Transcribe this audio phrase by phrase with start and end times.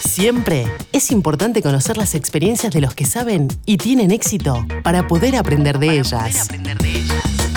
[0.00, 5.36] Siempre es importante conocer las experiencias de los que saben y tienen éxito para poder
[5.36, 6.48] aprender de, ellas.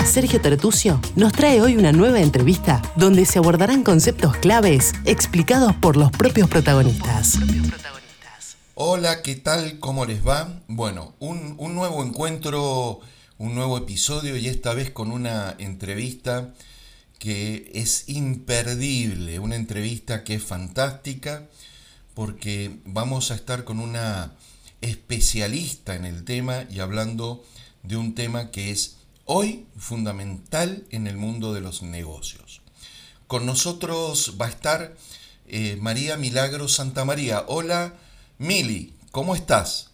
[0.06, 5.96] Sergio Tertucio nos trae hoy una nueva entrevista donde se abordarán conceptos claves explicados por
[5.96, 7.38] los propios protagonistas.
[8.74, 9.78] Hola, ¿qué tal?
[9.78, 10.60] ¿Cómo les va?
[10.66, 13.00] Bueno, un, un nuevo encuentro,
[13.38, 16.54] un nuevo episodio y esta vez con una entrevista
[17.18, 21.46] que es imperdible, una entrevista que es fantástica
[22.14, 24.32] porque vamos a estar con una
[24.80, 27.44] especialista en el tema y hablando
[27.82, 32.62] de un tema que es hoy fundamental en el mundo de los negocios.
[33.26, 34.96] Con nosotros va a estar
[35.46, 37.44] eh, María Milagro Santa María.
[37.46, 37.94] Hola,
[38.38, 39.90] Mili, ¿cómo estás?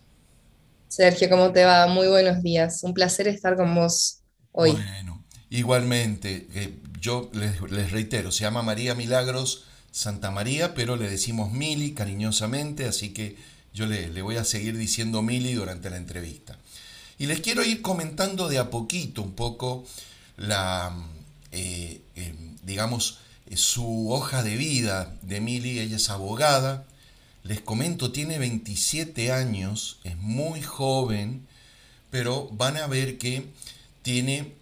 [0.88, 1.86] Sergio, ¿cómo te va?
[1.86, 2.82] Muy buenos días.
[2.82, 4.72] Un placer estar con vos hoy.
[4.72, 11.08] Bueno, igualmente, eh, yo les, les reitero, se llama María Milagros Santa María, pero le
[11.08, 13.34] decimos Mili cariñosamente, así que
[13.72, 16.58] yo le, voy a seguir diciendo Mili durante la entrevista.
[17.16, 19.86] Y les quiero ir comentando de a poquito un poco
[20.36, 20.94] la,
[21.50, 23.20] eh, eh, digamos,
[23.54, 25.78] su hoja de vida de Mili.
[25.78, 26.84] Ella es abogada.
[27.42, 31.46] Les comento, tiene 27 años, es muy joven,
[32.10, 33.46] pero van a ver que
[34.02, 34.52] tiene,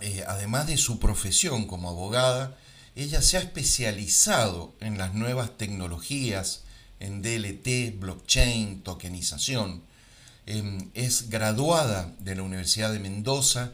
[0.00, 2.56] eh, además de su profesión como abogada,
[2.98, 6.64] ella se ha especializado en las nuevas tecnologías,
[6.98, 9.82] en DLT, blockchain, tokenización.
[10.46, 13.70] Em, es graduada de la Universidad de Mendoza,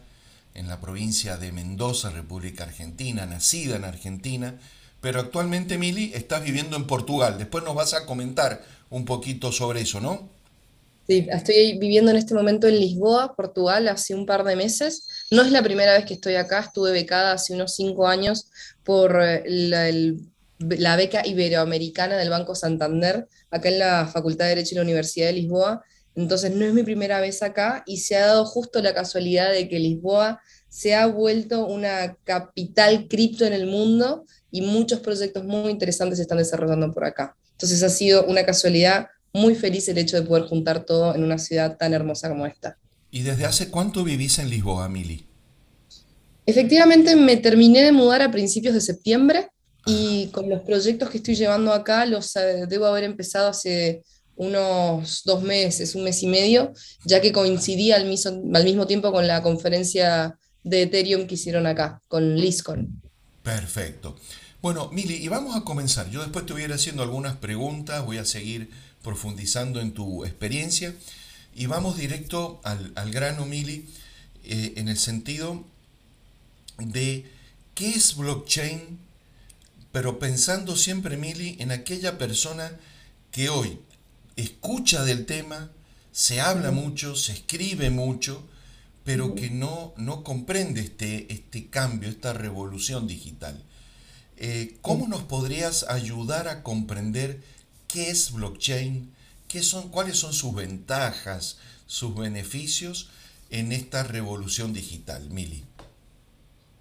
[0.53, 4.59] en la provincia de Mendoza, República Argentina, nacida en Argentina,
[5.01, 7.39] pero actualmente, Mili, estás viviendo en Portugal.
[7.39, 10.29] Después nos vas a comentar un poquito sobre eso, ¿no?
[11.07, 15.07] Sí, estoy viviendo en este momento en Lisboa, Portugal, hace un par de meses.
[15.29, 18.47] No es la primera vez que estoy acá, estuve becada hace unos cinco años
[18.85, 19.43] por eh,
[20.59, 25.27] la, beca iberoamericana del Banco Santander, acá en la Facultad de Derecho de la Universidad
[25.27, 25.83] de Lisboa.
[26.15, 29.67] Entonces no es mi primera vez acá y se ha dado justo la casualidad de
[29.67, 35.71] que Lisboa se ha vuelto una capital cripto en el mundo y muchos proyectos muy
[35.71, 37.35] interesantes se están desarrollando por acá.
[37.51, 41.37] Entonces ha sido una casualidad muy feliz el hecho de poder juntar todo en una
[41.37, 42.77] ciudad tan hermosa como esta.
[43.11, 45.25] ¿Y desde hace cuánto vivís en Lisboa, Mili?
[46.45, 49.49] Efectivamente, me terminé de mudar a principios de septiembre
[49.85, 54.03] y con los proyectos que estoy llevando acá los eh, debo haber empezado hace
[54.35, 56.73] unos dos meses, un mes y medio,
[57.05, 61.65] ya que coincidí al mismo, al mismo tiempo con la conferencia de Ethereum que hicieron
[61.67, 63.01] acá, con LISCON.
[63.43, 64.17] Perfecto.
[64.61, 66.09] Bueno, Mili, y vamos a comenzar.
[66.09, 68.69] Yo después te voy a haciendo algunas preguntas, voy a seguir
[69.03, 70.93] profundizando en tu experiencia.
[71.55, 73.87] Y vamos directo al, grano, Mili,
[74.43, 75.63] eh, en el sentido
[76.77, 77.31] de
[77.73, 78.99] qué es blockchain,
[79.91, 82.71] pero pensando siempre, Mili, en aquella persona
[83.31, 83.79] que hoy
[84.35, 85.71] escucha del tema,
[86.11, 88.43] se habla mucho, se escribe mucho,
[89.03, 93.61] pero que no, no comprende este, este cambio, esta revolución digital.
[94.37, 97.41] Eh, ¿Cómo nos podrías ayudar a comprender
[97.87, 99.13] qué es blockchain,
[99.47, 101.57] qué son, cuáles son sus ventajas,
[101.87, 103.09] sus beneficios
[103.49, 105.63] en esta revolución digital, Mili.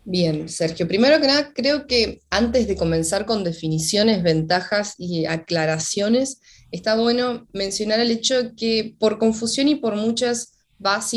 [0.06, 0.86] Bien, Sergio.
[0.86, 7.46] Primero que nada, creo que antes de comenzar con definiciones, ventajas y aclaraciones, está bueno
[7.54, 10.53] mencionar el hecho que por confusión y por muchas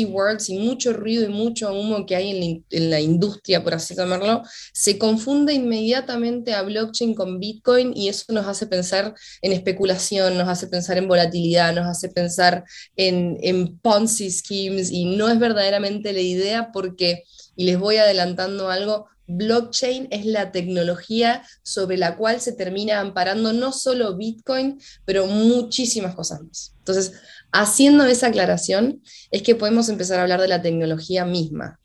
[0.04, 4.42] words y mucho ruido y mucho humo que hay en la, industria, por así llamarlo,
[4.72, 10.48] se confunde inmediatamente a blockchain con Bitcoin y eso nos hace pensar en especulación, nos
[10.48, 12.64] hace pensar en volatilidad, nos hace pensar
[12.96, 17.24] en, en Ponzi schemes y no es verdaderamente la idea porque,
[17.56, 23.52] y les voy adelantando algo, blockchain es la tecnología sobre la cual se termina amparando
[23.52, 26.74] no solo Bitcoin, pero muchísimas cosas más.
[26.78, 27.12] Entonces,
[27.52, 31.78] Haciendo esa aclaración es que podemos empezar a hablar de la tecnología misma.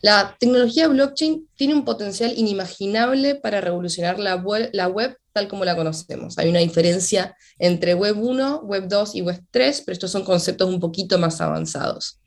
[0.00, 6.38] La tecnología blockchain tiene un potencial inimaginable para revolucionar la web, tal como la conocemos.
[6.38, 10.68] Hay una diferencia entre Web 1, Web 2 y Web 3, pero estos son conceptos
[10.68, 12.20] un poquito más avanzados.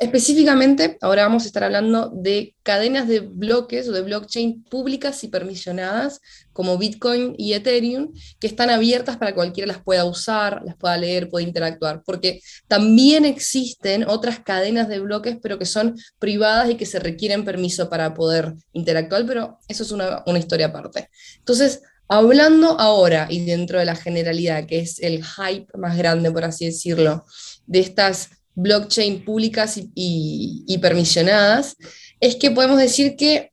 [0.00, 5.28] Específicamente, ahora vamos a estar hablando de cadenas de bloques o de blockchain públicas y
[5.28, 6.20] permisionadas,
[6.52, 11.28] como Bitcoin y Ethereum, que están abiertas para cualquiera las pueda usar, las pueda leer,
[11.28, 16.86] pueda interactuar, porque también existen otras cadenas de bloques, pero que son privadas y que
[16.86, 21.08] se requieren permiso para poder interactuar, pero eso es una, una historia aparte.
[21.38, 26.44] Entonces, hablando ahora y dentro de la generalidad, que es el hype más grande, por
[26.44, 27.24] así decirlo,
[27.66, 31.76] de estas blockchain públicas y, permisionadas,
[32.20, 33.52] es que podemos decir que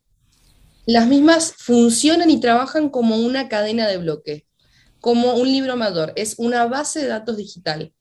[0.86, 4.46] las mismas funcionan y trabajan como una cadena de bloque.
[5.00, 7.92] como un libro mayor, es una base de datos digital.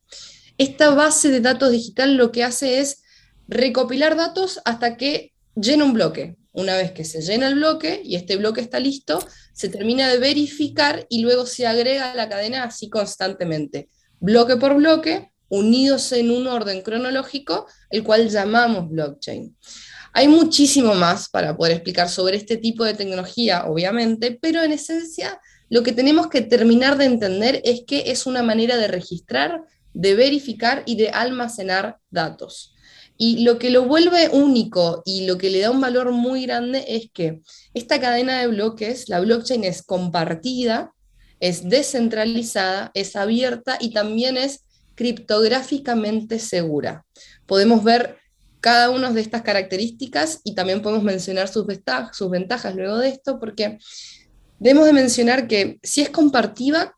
[0.58, 3.02] Esta base de datos digital lo que hace es
[3.48, 6.36] recopilar datos hasta que llena un bloque.
[6.52, 10.18] Una vez que se llena el bloque y este bloque está listo, se termina de
[10.18, 13.88] verificar y luego se agrega a la cadena así constantemente,
[14.18, 19.54] bloque por bloque, unidos en un orden cronológico, el cual llamamos blockchain.
[20.12, 25.38] Hay muchísimo más para poder explicar sobre este tipo de tecnología, obviamente, pero en esencia
[25.68, 29.62] lo que tenemos que terminar de entender es que es una manera de registrar,
[29.92, 32.74] de verificar y de almacenar datos.
[33.16, 36.84] Y lo que lo vuelve único y lo que le da un valor muy grande
[36.88, 37.40] es que
[37.74, 40.92] esta cadena de bloques, la blockchain es compartida,
[41.38, 44.64] es descentralizada, es abierta y también es
[45.00, 47.06] criptográficamente segura.
[47.46, 48.18] Podemos ver
[48.60, 53.08] cada una de estas características y también podemos mencionar sus, ventajas, sus ventajas luego de
[53.08, 53.78] esto, porque
[54.58, 56.94] debemos de mencionar que si es compartida,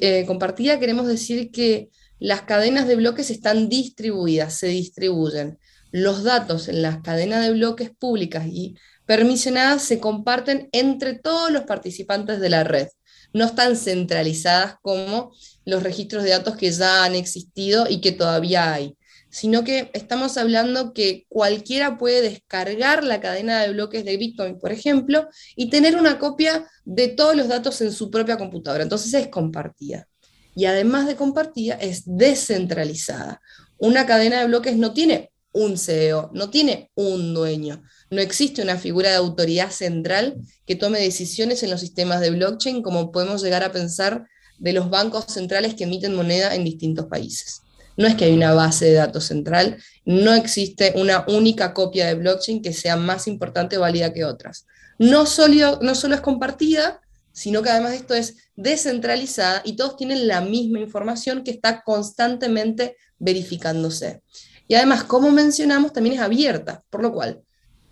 [0.00, 5.58] eh, compartida queremos decir que las cadenas de bloques están distribuidas, se distribuyen.
[5.90, 11.64] Los datos en las cadenas de bloques públicas y permisionadas se comparten entre todos los
[11.64, 12.88] participantes de la red.
[13.32, 15.32] No están centralizadas como
[15.64, 18.96] los registros de datos que ya han existido y que todavía hay,
[19.30, 24.72] sino que estamos hablando que cualquiera puede descargar la cadena de bloques de Bitcoin, por
[24.72, 28.82] ejemplo, y tener una copia de todos los datos en su propia computadora.
[28.82, 30.06] Entonces es compartida
[30.54, 33.40] y además de compartida, es descentralizada.
[33.78, 37.82] Una cadena de bloques no tiene un CEO, no tiene un dueño.
[38.12, 40.36] No existe una figura de autoridad central
[40.66, 44.26] que tome decisiones en los sistemas de blockchain, como podemos llegar a pensar
[44.58, 47.62] de los bancos centrales que emiten moneda en distintos países.
[47.96, 52.16] No es que hay una base de datos central, no existe una única copia de
[52.16, 54.66] blockchain que sea más importante o válida que otras.
[54.98, 57.00] No solo, no solo es compartida,
[57.32, 62.94] sino que además esto es descentralizada y todos tienen la misma información que está constantemente
[63.18, 64.20] verificándose.
[64.68, 67.42] Y además, como mencionamos, también es abierta, por lo cual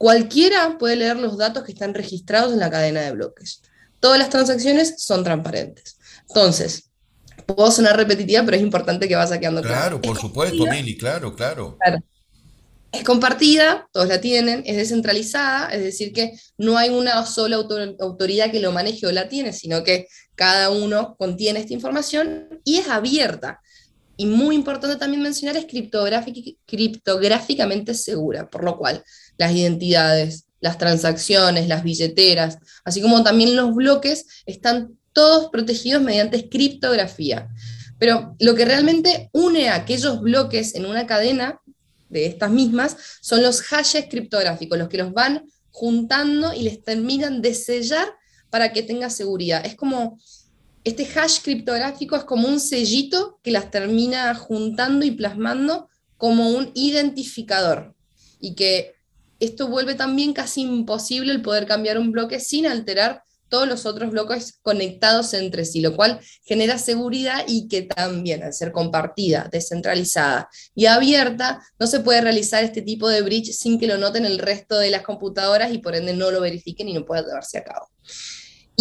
[0.01, 3.61] cualquiera puede leer los datos que están registrados en la cadena de bloques.
[4.01, 5.99] Todas las transacciones son transparentes.
[6.27, 6.91] Entonces,
[7.45, 9.77] puedo sonar repetitiva, pero es importante que vaya quedando claro.
[9.77, 11.77] Claro, por supuesto, Mili, claro, claro.
[11.79, 12.03] claro
[12.93, 18.51] es compartida, todos la tienen, es descentralizada, es decir, que no hay una sola autoridad
[18.51, 22.89] que lo maneje o la tiene, sino que cada uno contiene esta información y es
[22.89, 23.61] abierta.
[24.21, 25.65] Y muy importante también mencionar, es
[26.67, 29.03] criptográficamente segura, por lo cual
[29.39, 36.51] las identidades, las transacciones, las billeteras, así como también los bloques, están todos protegidos mediante
[36.51, 37.49] criptografía.
[37.99, 41.59] Pero lo que realmente une a aquellos bloques en una cadena
[42.11, 47.41] de estas mismas son los hashes criptográficos, los que los van juntando y les terminan
[47.41, 48.13] de sellar
[48.51, 49.65] para que tenga seguridad.
[49.65, 50.19] Es como,
[50.85, 56.71] este hash criptográfico es como un sellito que las termina juntando y plasmando como un
[56.75, 57.95] identificador.
[58.41, 58.95] Y que
[59.41, 64.11] esto vuelve también casi imposible el poder cambiar un bloque sin alterar todos los otros
[64.13, 70.49] bloques conectados entre sí, lo cual genera seguridad y que también al ser compartida, descentralizada
[70.75, 74.39] y abierta, no se puede realizar este tipo de bridge sin que lo noten el
[74.39, 77.65] resto de las computadoras y por ende no lo verifiquen y no pueda llevarse a
[77.65, 77.89] cabo.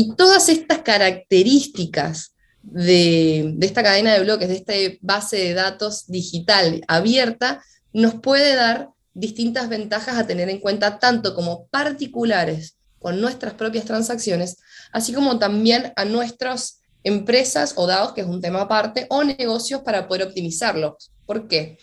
[0.01, 6.85] Y todas estas características de, esta cadena de bloques, de esta base de datos digital
[6.87, 13.55] abierta, nos puede dar distintas ventajas a tener en cuenta tanto como particulares con nuestras
[13.55, 14.59] propias transacciones,
[14.93, 19.81] así como también a nuestras empresas o dados, que es un tema aparte, o negocios
[19.81, 21.11] para poder optimizarlos.
[21.25, 21.77] ¿Por qué?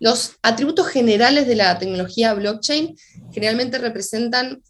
[0.00, 2.96] Los atributos generales de la tecnología blockchain
[3.30, 4.60] generalmente representan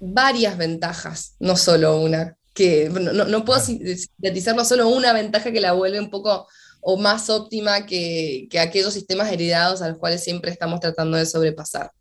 [0.00, 6.00] varias ventajas, no solo una, que no, puedo sintetizarlo solo una ventaja que la vuelve
[6.00, 6.46] un poco
[6.80, 11.26] o más óptima que, que aquellos sistemas heredados a los cuales siempre estamos tratando de
[11.26, 11.92] sobrepasar.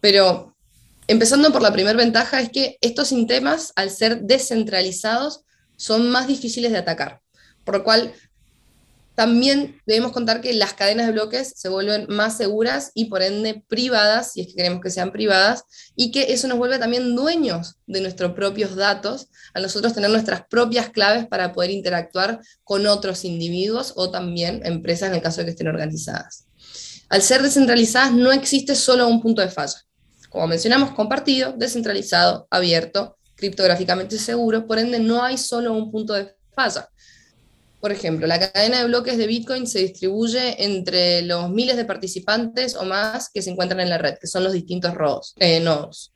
[0.00, 0.54] Pero
[1.06, 5.42] Empezando por la primera ventaja es que estos sistemas, al ser descentralizados,
[5.76, 7.20] son más difíciles de atacar,
[7.64, 8.14] por lo cual
[9.14, 13.64] también debemos contar que las cadenas de bloques se vuelven más seguras y por ende
[13.68, 15.64] privadas, si es que queremos que sean privadas,
[15.96, 20.44] y que eso nos vuelve también dueños de nuestros propios datos, a nosotros tener nuestras
[20.48, 25.46] propias claves para poder interactuar con otros individuos o también empresas en el caso de
[25.46, 26.46] que estén organizadas.
[27.08, 29.84] Al ser descentralizadas no existe solo un punto de falla
[30.34, 36.34] como mencionamos, compartido, descentralizado, abierto, criptográficamente seguro, por ende no hay solo un punto de
[36.52, 36.88] falla.
[37.84, 42.76] Por ejemplo, la cadena de bloques de Bitcoin se distribuye entre los miles de participantes
[42.76, 44.94] o más que se encuentran en la red, que son los distintos
[45.36, 46.14] eh, nodos.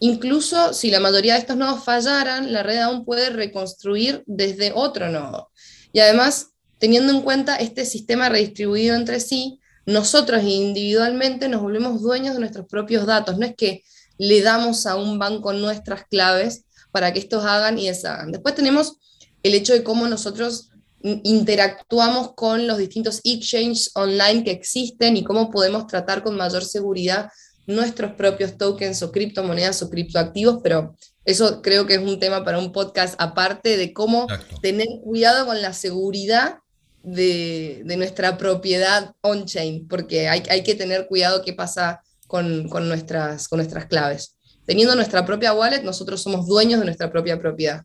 [0.00, 5.08] incluso si la mayoría de estos nodos fallaran, la red aún puede reconstruir desde otro
[5.08, 5.52] nodo.
[5.92, 6.48] Y además,
[6.80, 12.66] teniendo en cuenta este sistema redistribuido entre sí, nosotros individualmente nos volvemos dueños de nuestros
[12.66, 13.38] propios datos.
[13.38, 13.84] No es que
[14.18, 18.32] le damos a un banco nuestras claves para que estos hagan y deshagan.
[18.32, 18.96] Después tenemos
[19.44, 20.67] el hecho de cómo nosotros
[21.02, 27.30] interactuamos con los distintos exchanges online que existen y cómo podemos tratar con mayor seguridad
[27.66, 32.58] nuestros propios tokens o criptomonedas o criptoactivos, pero eso creo que es un tema para
[32.58, 34.26] un podcast aparte de cómo
[34.62, 36.58] tener cuidado con la seguridad
[37.02, 43.48] de, nuestra propiedad on-chain, porque hay, hay, que tener cuidado qué pasa con, con, nuestras,
[43.48, 44.36] con nuestras claves.
[44.64, 47.84] Teniendo nuestra propia wallet, nosotros somos dueños de nuestra propia propiedad.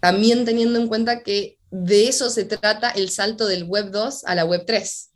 [0.00, 4.34] También teniendo en cuenta que de eso se trata el salto del Web 2 a
[4.34, 5.10] la Web 3.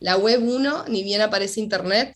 [0.00, 2.14] La Web 1, ni bien aparece Internet,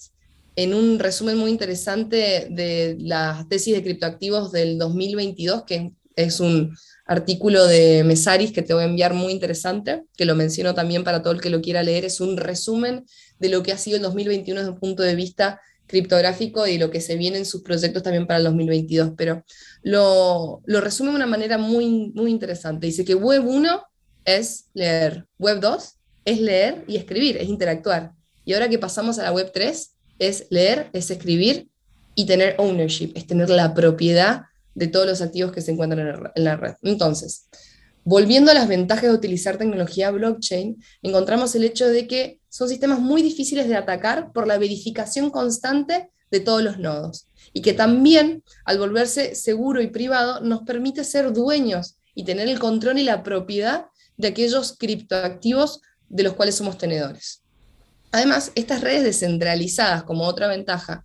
[0.57, 6.77] en un resumen muy interesante de las tesis de criptoactivos del 2022, que es un
[7.07, 11.23] artículo de Mesaris que te voy a enviar muy interesante, que lo menciono también para
[11.23, 13.07] todo el que lo quiera leer, es un resumen
[13.39, 16.91] de lo que ha sido el 2021 desde un punto de vista criptográfico y lo
[16.91, 19.43] que se viene en sus proyectos también para el 2022, pero
[19.83, 22.87] lo, lo resume de una manera muy, muy interesante.
[22.87, 23.83] Dice que Web 1
[24.25, 25.95] es leer, Web 2
[26.27, 28.13] es leer y escribir, es interactuar.
[28.45, 31.69] Y ahora que pasamos a la Web 3, es leer, es escribir
[32.15, 34.43] y tener ownership, es tener la propiedad
[34.75, 36.75] de todos los activos que se encuentran en la red.
[36.83, 37.49] Entonces,
[38.09, 43.01] volviendo a las ventajas de utilizar tecnología blockchain, encontramos el hecho de que son sistemas
[43.01, 48.43] muy difíciles de atacar por la verificación constante de todos los nodos y que también,
[48.65, 53.23] al volverse seguro y privado, nos permite ser dueños y tener el control y la
[53.23, 57.43] propiedad de aquellos criptoactivos de los cuales somos tenedores.
[58.11, 61.05] Además, estas redes descentralizadas, como otra ventaja,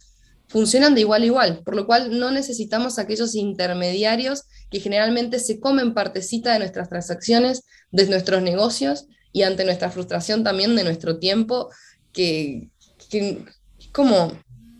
[0.54, 5.60] funcionan de igual a igual, por lo cual no necesitamos aquellos intermediarios que generalmente se
[5.60, 11.18] comen partecita de nuestras transacciones, de nuestros negocios y ante nuestra frustración también de nuestro
[11.18, 11.72] tiempo,
[12.12, 12.70] que,
[13.10, 13.44] que
[13.92, 14.32] como,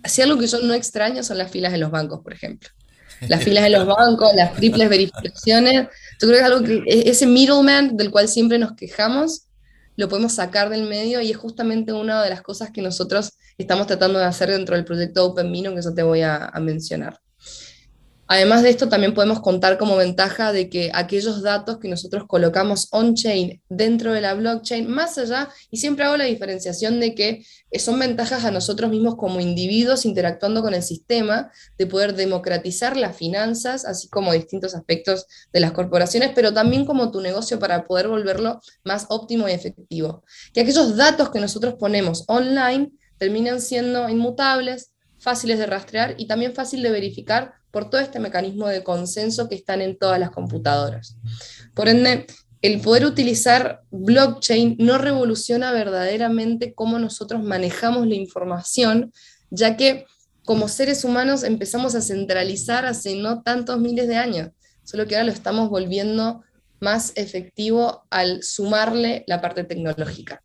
[0.06, 2.70] si algo que yo no extraño son las filas en los bancos, por ejemplo.
[3.28, 5.88] Las filas en los bancos, las triples verificaciones,
[6.22, 9.48] yo creo que es algo que e-, ese middleman del cual siempre nos quejamos,
[9.96, 13.88] lo podemos sacar del medio y es justamente una de las cosas que nosotros estamos
[13.88, 17.23] tratando de hacer dentro del proyecto Open Mino, que eso te voy a mencionar.
[18.26, 22.88] Además de esto, también podemos contar como ventaja de que aquellos datos que nosotros colocamos
[22.92, 27.46] on-chain dentro de la blockchain, más allá, y siempre hago la diferenciación de que
[27.78, 33.18] son ventajas a nosotros mismos como individuos interactuando con el sistema, de poder democratizar las
[33.18, 38.08] finanzas, así como distintos aspectos de las corporaciones, pero también como tu negocio para poder
[38.08, 40.24] volverlo más óptimo y efectivo.
[40.54, 46.54] Que aquellos datos que nosotros ponemos online terminan siendo inmutables, fáciles de rastrear y también
[46.54, 51.18] fácil de verificar por todo este mecanismo de consenso que están en todas las computadoras.
[51.74, 52.28] Por ende,
[52.62, 59.12] el poder utilizar blockchain no revoluciona verdaderamente cómo nosotros manejamos la información,
[59.50, 60.06] ya que
[60.46, 64.52] como seres humanos empezamos a centralizar hace no tantos miles de años,
[64.84, 66.44] solo que ahora lo estamos volviendo
[66.80, 70.44] más efectivo al sumarle la parte tecnológica.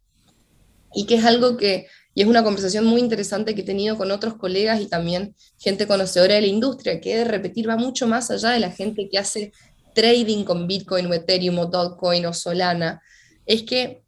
[0.94, 4.10] Y que es algo que y es una conversación muy interesante que he tenido con
[4.10, 8.28] otros colegas y también gente conocedora de la industria, que de repetir va mucho más
[8.32, 9.52] allá de la gente que hace
[9.94, 13.00] trading con Bitcoin o Ethereum o Dogecoin o Solana.
[13.46, 14.02] Es que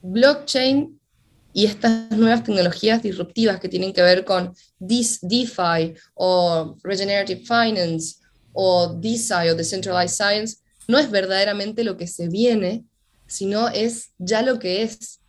[0.00, 0.98] blockchain
[1.52, 8.22] y estas nuevas tecnologías disruptivas que tienen que ver con DeFi o Regenerative Finance
[8.54, 10.56] o DeSci o Decentralized Science,
[10.88, 12.86] no es verdaderamente lo que se viene,
[13.26, 15.20] sino es ya lo que es.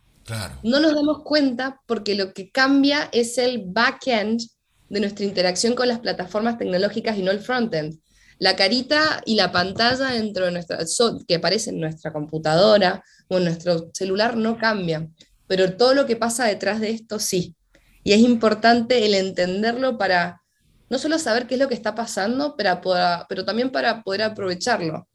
[0.62, 4.40] No nos damos cuenta porque lo que cambia es el backend
[4.88, 7.98] de nuestra interacción con las plataformas tecnológicas y no el frontend.
[8.38, 10.78] La carita y la pantalla dentro de nuestra,
[11.26, 15.14] que aparece en nuestra computadora o en nuestro celular no cambian,
[15.46, 17.56] pero todo lo que pasa detrás de esto sí.
[18.04, 20.42] Y es importante el entenderlo para
[20.90, 22.80] no solo saber qué es lo que está pasando, pero,
[23.28, 25.08] pero también para poder aprovecharlo.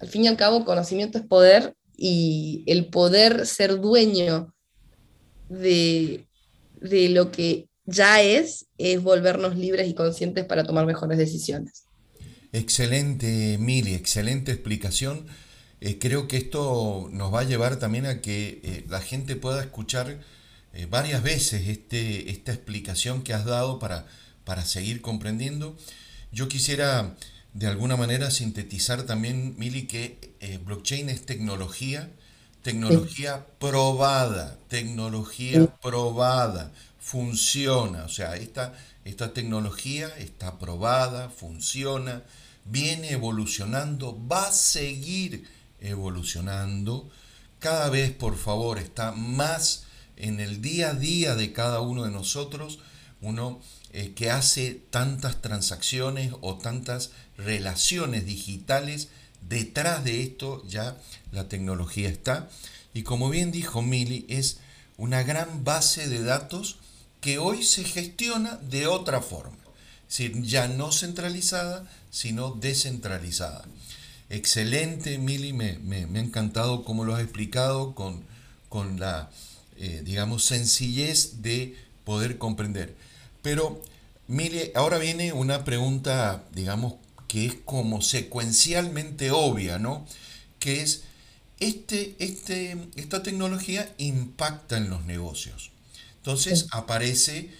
[0.00, 4.54] Al fin y al cabo, conocimiento es poder y el poder ser dueño
[5.50, 6.24] de,
[6.80, 11.84] lo que ya es, es volvernos libres y conscientes para tomar mejores decisiones.
[12.52, 15.26] Excelente, Mili, excelente explicación.
[15.82, 19.60] Eh, creo que esto nos va a llevar también a que eh, la gente pueda
[19.60, 20.20] escuchar
[20.72, 24.06] eh, varias veces este, esta explicación que has dado para,
[24.44, 25.76] para seguir comprendiendo.
[26.32, 27.14] Yo quisiera
[27.52, 32.10] de alguna manera sintetizar también, Mili, que eh, blockchain es tecnología,
[32.62, 42.22] tecnología probada, tecnología probada, funciona, o sea, esta, esta tecnología está probada, funciona,
[42.64, 45.48] viene evolucionando, va a seguir
[45.80, 47.10] evolucionando.
[47.58, 49.84] Cada vez, por favor, está más
[50.16, 52.78] en el día a día de cada uno de nosotros,
[53.22, 53.60] uno
[53.92, 59.08] eh, que hace tantas transacciones o tantas relaciones digitales,
[59.48, 60.96] detrás de esto ya
[61.32, 62.48] la tecnología está.
[62.94, 64.58] Y como bien dijo Mili, es
[64.96, 66.76] una gran base de datos
[67.20, 69.56] que hoy se gestiona de otra forma.
[70.08, 73.64] Es decir, ya no centralizada, sino descentralizada.
[74.28, 78.22] Excelente, Mili, me, me, ha encantado cómo lo has explicado con,
[78.68, 79.30] con la,
[79.76, 82.94] eh, digamos, sencillez de poder comprender.
[83.42, 83.82] Pero,
[84.28, 86.94] Mili, ahora viene una pregunta, digamos,
[87.28, 90.06] que es como secuencialmente obvia, ¿no?
[90.58, 91.04] Que es,
[91.60, 95.70] este, este, esta tecnología impacta en los negocios.
[96.18, 97.50] Entonces aparece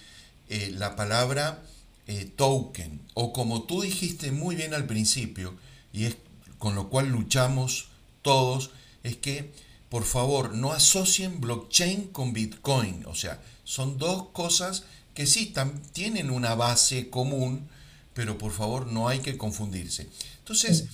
[0.49, 1.63] eh, la palabra
[2.07, 5.55] eh, token, o como tú dijiste muy bien al principio,
[5.93, 6.17] y es
[6.57, 7.89] con lo cual luchamos
[8.21, 8.71] todos,
[9.03, 9.51] es que
[9.89, 13.05] por favor no asocien blockchain con Bitcoin.
[13.07, 14.83] O sea, son dos cosas
[15.13, 15.53] que sí
[15.93, 17.67] tienen una base común,
[18.13, 20.07] pero por favor no hay que confundirse.
[20.39, 20.85] Entonces,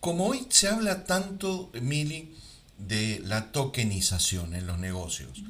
[0.00, 2.34] como hoy se habla tanto, Mili,
[2.78, 5.42] de la tokenización en los negocios,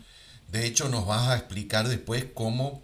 [0.53, 2.83] de hecho nos vas a explicar después cómo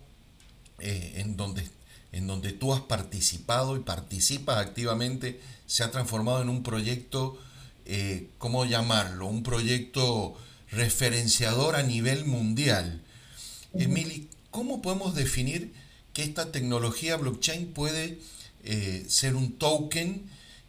[0.81, 1.69] eh, en, donde,
[2.13, 7.39] en donde tú has participado y participas activamente se ha transformado en un proyecto,
[7.85, 9.27] eh, ¿cómo llamarlo?
[9.27, 10.37] Un proyecto
[10.71, 13.03] referenciador a nivel mundial.
[13.75, 15.73] Emily, ¿cómo podemos definir
[16.13, 18.19] que esta tecnología blockchain puede
[18.65, 20.23] eh, ser un token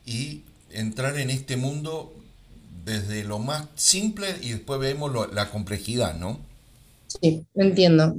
[0.06, 2.14] y entrar en este mundo
[2.86, 6.40] desde lo más simple y después vemos la complejidad, ¿no?
[7.08, 8.16] Sí, entiendo.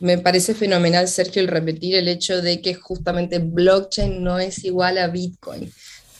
[0.00, 4.98] Me parece fenomenal, Sergio, el repetir el hecho de que justamente blockchain no es igual
[4.98, 5.72] a Bitcoin.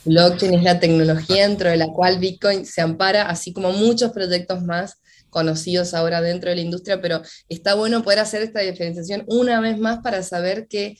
[0.04, 4.62] Blockchain es la tecnología dentro de la cual Bitcoin se ampara, así como muchos proyectos
[4.62, 4.96] más
[5.30, 9.78] conocidos ahora dentro de la industria, pero está bueno poder hacer esta diferenciación una vez
[9.78, 10.96] más para saber que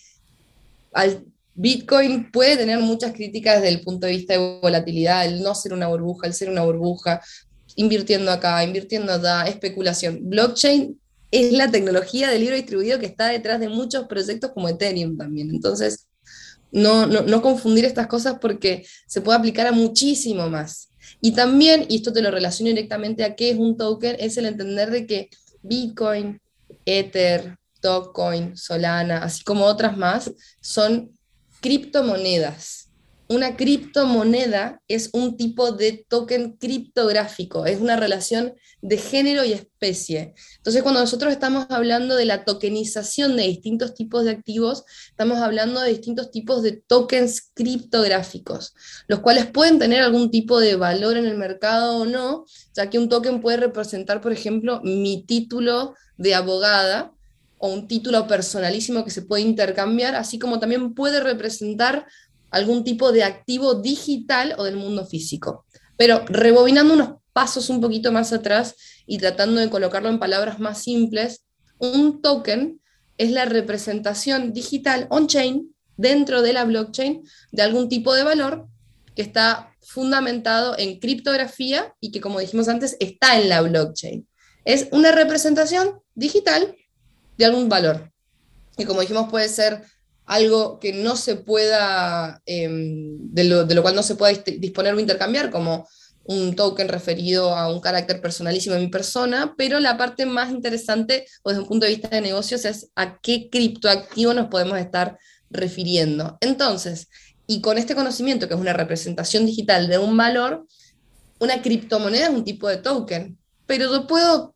[0.92, 5.54] al Bitcoin puede tener muchas críticas desde el punto de vista de volatilidad, el no
[5.54, 7.20] ser una burbuja, el ser una burbuja,
[7.74, 10.20] invirtiendo acá, invirtiendo allá, especulación.
[10.22, 15.16] Blockchain es la tecnología del libro distribuido que está detrás de muchos proyectos como Ethereum
[15.16, 15.50] también.
[15.50, 16.06] Entonces,
[16.70, 20.87] no, no, confundir estas cosas porque se puede aplicar a muchísimo más.
[21.20, 24.46] Y también, y esto te lo relaciono directamente a qué es un token, es el
[24.46, 25.30] entender de que
[25.62, 26.40] Bitcoin,
[26.84, 31.10] Ether, Dogecoin, Solana, así como otras más, son
[31.60, 32.87] criptomonedas
[33.28, 40.34] una criptomoneda es un tipo de token criptográfico, es una relación de género y especie.
[40.56, 45.80] Entonces, cuando nosotros estamos hablando de la tokenización de distintos tipos de activos, estamos hablando
[45.80, 48.74] de distintos tipos de tokens criptográficos,
[49.08, 52.98] los cuales pueden tener algún tipo de valor en el mercado o no, ya que
[52.98, 57.12] un token puede representar, por ejemplo, mi título de abogada
[57.58, 62.06] o un título personalísimo que se puede intercambiar, así como también puede representar
[62.50, 65.66] algún tipo de activo digital o del mundo físico.
[65.96, 68.74] Pero rebobinando unos pasos un poquito más atrás
[69.06, 71.44] y tratando de colocarlo en palabras más simples,
[71.78, 72.80] un token
[73.16, 78.66] es la representación digital on-chain dentro de la blockchain de algún tipo de valor
[79.14, 84.26] que está fundamentado en criptografía y que, como dijimos antes, está en la blockchain.
[84.64, 86.76] Es una representación digital
[87.36, 88.12] de algún valor.
[88.76, 89.82] Y como dijimos, puede ser
[90.28, 95.50] algo que no se pueda, em, de, lo, cual no se pueda disponer o intercambiar,
[95.50, 95.88] como
[96.24, 101.26] un token referido a un carácter personalísimo de mi persona, pero la parte más interesante,
[101.42, 105.18] o desde un punto de vista de negocios, es a qué criptoactivo nos podemos estar
[105.48, 106.36] refiriendo.
[106.42, 107.08] Entonces,
[107.46, 110.66] y con este conocimiento, que es una representación digital de un valor,
[111.38, 114.54] una criptomoneda es un tipo de token, pero yo puedo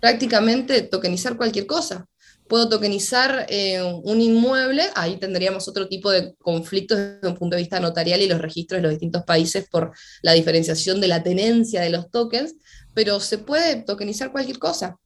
[0.00, 2.08] prácticamente tokenizar cualquier cosa
[2.48, 7.62] puedo tokenizar eh, un inmueble, ahí tendríamos otro tipo de conflictos desde un punto de
[7.62, 11.80] vista notarial y los registros de los distintos países por la diferenciación de la tenencia
[11.80, 12.54] de los tokens,
[12.94, 14.96] pero se puede tokenizar cualquier cosa.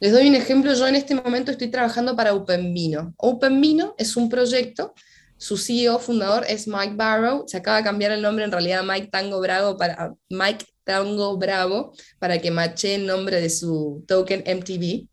[0.00, 3.12] Les doy un ejemplo, yo en este momento estoy trabajando para OpenVino.
[3.18, 4.94] OpenVino es un proyecto,
[5.36, 9.08] su CEO fundador es Mike Barrow, se acaba de cambiar el nombre en realidad Mike
[9.08, 15.08] Tango Bravo para Mike Tango Bravo para que mache el nombre de su token MTV.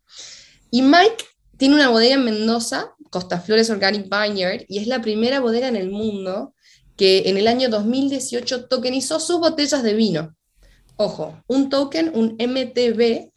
[0.70, 1.24] Y Mike
[1.58, 5.76] tiene una bodega en Mendoza, Costa Flores Organic Vineyard, y es la primera bodega en
[5.76, 6.54] el mundo
[6.96, 10.34] que en el año 2018 tokenizó sus botellas de vino.
[10.96, 13.30] Ojo, un token, un MTB,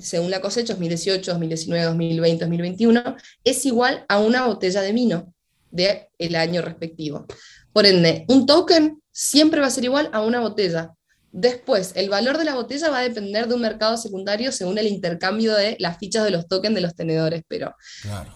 [0.00, 5.32] según la cosecha 2018, 2019, 2020, 2021, es igual a una botella de vino
[5.70, 7.26] del el año respectivo.
[7.72, 10.92] Por ende, un token siempre va a ser igual a una botella.
[11.36, 14.86] Después, el valor de la botella va a depender de un mercado secundario según el
[14.86, 17.74] intercambio de las fichas de los tokens de los tenedores, pero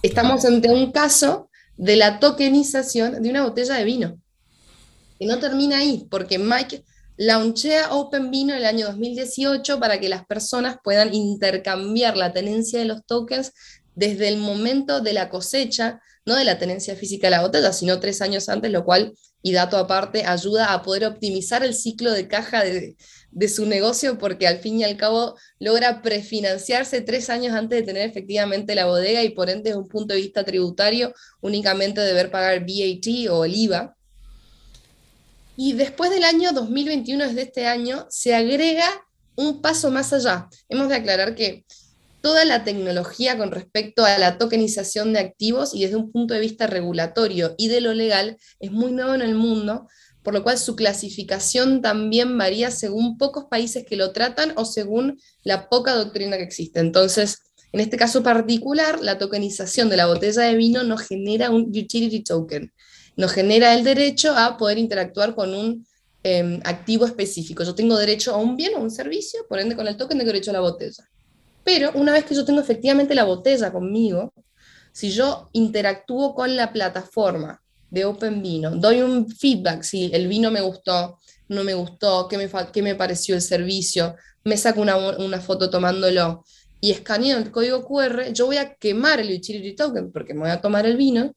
[0.02, 4.20] estamos ante un caso de la tokenización de una botella de vino.
[5.20, 6.82] Y no termina ahí, porque Mike
[7.16, 12.86] launchea Open Vino el año 2018 para que las personas puedan intercambiar la tenencia de
[12.86, 13.52] los tokens
[13.94, 18.00] desde el momento de la cosecha, no de la tenencia física de la botella, sino
[18.00, 22.28] tres años antes, lo cual, y dato aparte, ayuda a poder optimizar el ciclo de
[22.28, 22.96] caja de,
[23.48, 28.08] su negocio porque al fin y al cabo logra prefinanciarse tres años antes de tener
[28.08, 32.60] efectivamente la bodega y por ende desde un punto de vista tributario únicamente deber pagar
[32.60, 33.94] VAT o el IVA
[35.60, 38.88] y después del año 2021, desde este año, se agrega
[39.34, 40.48] un paso más allá.
[40.68, 41.64] Hemos de aclarar que
[42.28, 46.40] toda la tecnología con respecto a la tokenización de activos y desde un punto de
[46.40, 49.88] vista regulatorio y de lo legal es muy nuevo en el mundo,
[50.22, 55.18] por lo cual su clasificación también varía según pocos países que lo tratan o según
[55.42, 56.80] la poca doctrina que existe.
[56.80, 57.38] Entonces,
[57.72, 62.22] en este caso particular, la tokenización de la botella de vino no genera un utility
[62.24, 62.74] token,
[63.16, 65.86] nos genera el derecho a poder interactuar con un
[66.24, 67.64] em, activo específico.
[67.64, 70.30] Yo tengo derecho a un bien o un servicio, por ende con el token tengo
[70.30, 71.08] derecho a la botella.
[71.68, 74.32] Pero una vez que yo tengo efectivamente la botella conmigo,
[74.90, 80.50] si yo interactúo con la plataforma de Open Vino, doy un feedback, si el vino
[80.50, 84.96] me gustó, no me gustó, qué me, qué me pareció el servicio, me saco una,
[84.96, 86.42] una foto tomándolo
[86.80, 90.50] y escaneo el código QR, yo voy a quemar el utility token porque me voy
[90.50, 91.34] a tomar el vino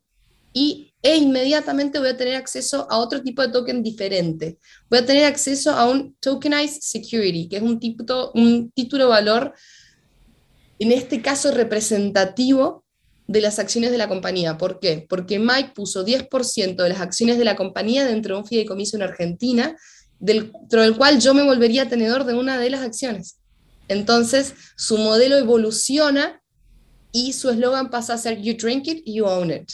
[0.54, 4.60] y e inmediatamente voy a tener acceso a otro tipo de token diferente.
[4.90, 9.54] Voy a tener acceso a un tokenized security, que es un, título, un título valor,
[10.84, 12.84] en este caso representativo
[13.28, 14.58] de las acciones de la compañía.
[14.58, 15.06] ¿Por qué?
[15.08, 19.04] Porque Mike puso 10% de las acciones de la compañía dentro de un fideicomiso en
[19.04, 19.78] Argentina,
[20.20, 23.38] dentro del cual yo me volvería tenedor de una de las acciones.
[23.88, 26.42] Entonces, su modelo evoluciona
[27.12, 29.72] y su eslogan pasa a ser You drink it, you own it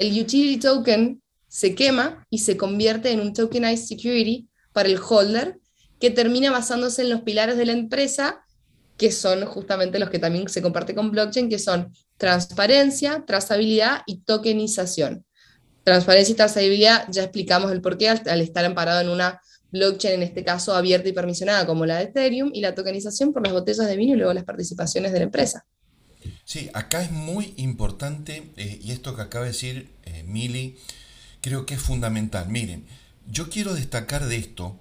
[0.00, 5.60] el utility token se quema y se convierte en un tokenized security para el holder
[6.00, 8.42] que termina basándose en los pilares de la empresa,
[9.00, 14.18] que son justamente los que también se comparte con blockchain, que son transparencia, trazabilidad y
[14.18, 15.24] tokenización.
[15.84, 19.40] Transparencia y trazabilidad, ya explicamos el porqué al, al estar amparado en una
[19.72, 23.42] blockchain, en este caso abierta y permisionada como la de Ethereum, y la tokenización por
[23.42, 25.64] las botellas de vino y luego las participaciones de la empresa.
[26.44, 30.76] Sí, acá es muy importante, eh, y esto que acaba de decir eh, Mili,
[31.40, 32.50] creo que es fundamental.
[32.50, 32.84] Miren,
[33.30, 34.78] yo quiero destacar de esto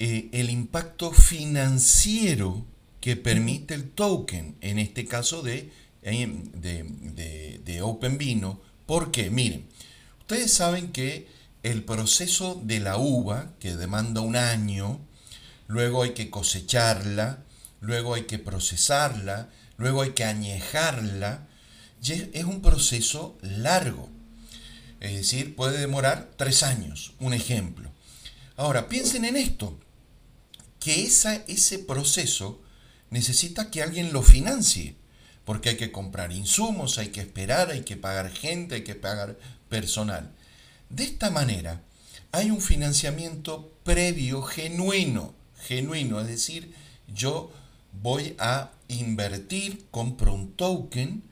[0.00, 2.66] eh, el impacto financiero
[3.00, 5.70] que permite el token, en este caso de,
[6.02, 8.60] de, de Open Vino.
[8.86, 9.66] porque Miren,
[10.20, 11.28] ustedes saben que
[11.62, 15.00] el proceso de la uva, que demanda un año,
[15.66, 17.44] luego hay que cosecharla,
[17.80, 21.46] luego hay que procesarla, luego hay que añejarla,
[22.02, 24.08] es un proceso largo.
[25.00, 27.90] Es decir, puede demorar tres años, un ejemplo.
[28.56, 29.78] Ahora, piensen en esto,
[30.80, 32.60] que esa, ese proceso
[33.10, 34.94] necesita que alguien lo financie,
[35.44, 39.38] porque hay que comprar insumos, hay que esperar, hay que pagar gente, hay que pagar
[39.68, 40.30] personal.
[40.90, 41.80] De esta manera,
[42.32, 46.74] hay un financiamiento previo genuino, genuino, es decir,
[47.14, 47.50] yo
[48.02, 51.22] voy a invertir, compro un token,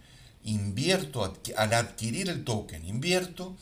[0.44, 1.24] invierto
[1.56, 3.56] al adquirir el token, invierto,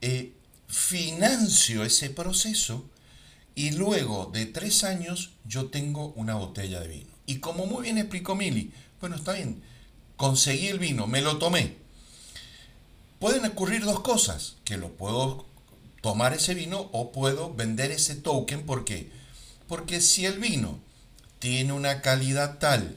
[0.00, 0.32] eh,
[0.68, 2.84] financio ese proceso
[3.54, 7.15] y luego de tres años yo tengo una botella de vino.
[7.26, 9.62] Y como muy bien explicó Mili, bueno, está bien,
[10.16, 11.76] conseguí el vino, me lo tomé.
[13.18, 15.46] Pueden ocurrir dos cosas, que lo puedo
[16.02, 18.64] tomar ese vino o puedo vender ese token.
[18.64, 19.10] ¿Por qué?
[19.68, 20.78] Porque si el vino
[21.38, 22.96] tiene una calidad tal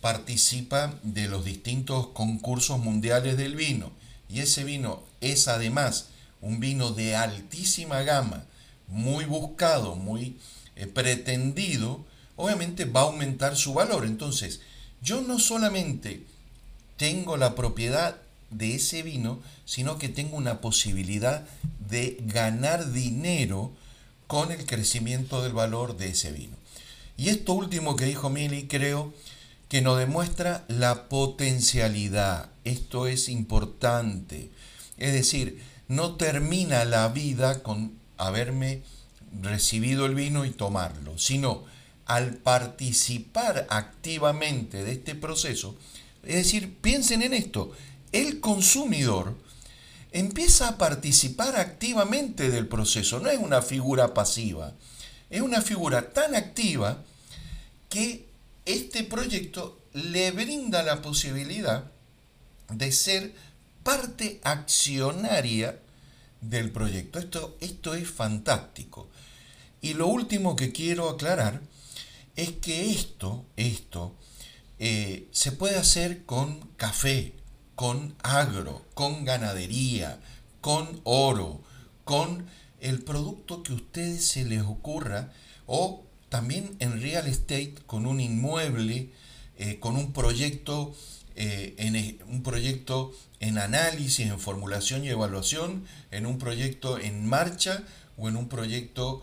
[0.00, 3.92] participa de los distintos concursos mundiales del vino
[4.28, 6.08] y ese vino es además
[6.40, 8.44] un vino de altísima gama,
[8.88, 10.38] muy buscado, muy
[10.76, 12.04] eh, pretendido,
[12.40, 14.04] obviamente va a aumentar su valor.
[14.04, 14.60] Entonces,
[15.02, 16.22] yo no solamente
[16.96, 18.16] tengo la propiedad
[18.50, 21.46] de ese vino, sino que tengo una posibilidad
[21.88, 23.72] de ganar dinero
[24.26, 26.56] con el crecimiento del valor de ese vino.
[27.16, 29.12] Y esto último que dijo Mili, creo
[29.68, 32.48] que nos demuestra la potencialidad.
[32.64, 34.50] Esto es importante.
[34.98, 38.82] Es decir, no termina la vida con haberme
[39.42, 41.64] recibido el vino y tomarlo, sino
[42.10, 45.76] al participar activamente de este proceso,
[46.24, 47.70] es decir, piensen en esto,
[48.10, 49.36] el consumidor
[50.10, 54.72] empieza a participar activamente del proceso, no es una figura pasiva,
[55.30, 57.04] es una figura tan activa
[57.88, 58.26] que
[58.64, 61.92] este proyecto le brinda la posibilidad
[62.70, 63.32] de ser
[63.84, 65.78] parte accionaria
[66.40, 67.20] del proyecto.
[67.20, 69.06] Esto, esto es fantástico.
[69.80, 71.60] Y lo último que quiero aclarar
[72.40, 74.16] es que esto, esto,
[74.78, 77.34] eh, se puede hacer con café,
[77.74, 80.18] con agro, con ganadería,
[80.60, 81.62] con oro,
[82.04, 82.46] con
[82.80, 85.32] el producto que a ustedes se les ocurra
[85.66, 89.10] o también en real estate con un inmueble,
[89.58, 90.94] eh, con un proyecto,
[91.36, 97.26] eh, en, e, un proyecto en análisis, en formulación y evaluación, en un proyecto en
[97.26, 97.84] marcha
[98.16, 99.22] o en un proyecto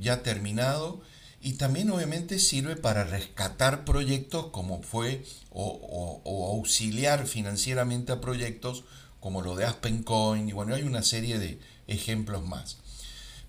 [0.00, 1.00] ya terminado.
[1.40, 8.84] Y también obviamente sirve para rescatar proyectos como fue o, o, auxiliar financieramente a proyectos
[9.20, 12.78] como lo de Aspen Coin y bueno, hay una serie de ejemplos más.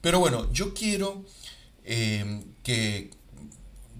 [0.01, 1.25] Pero bueno, yo quiero
[1.83, 3.11] eh, que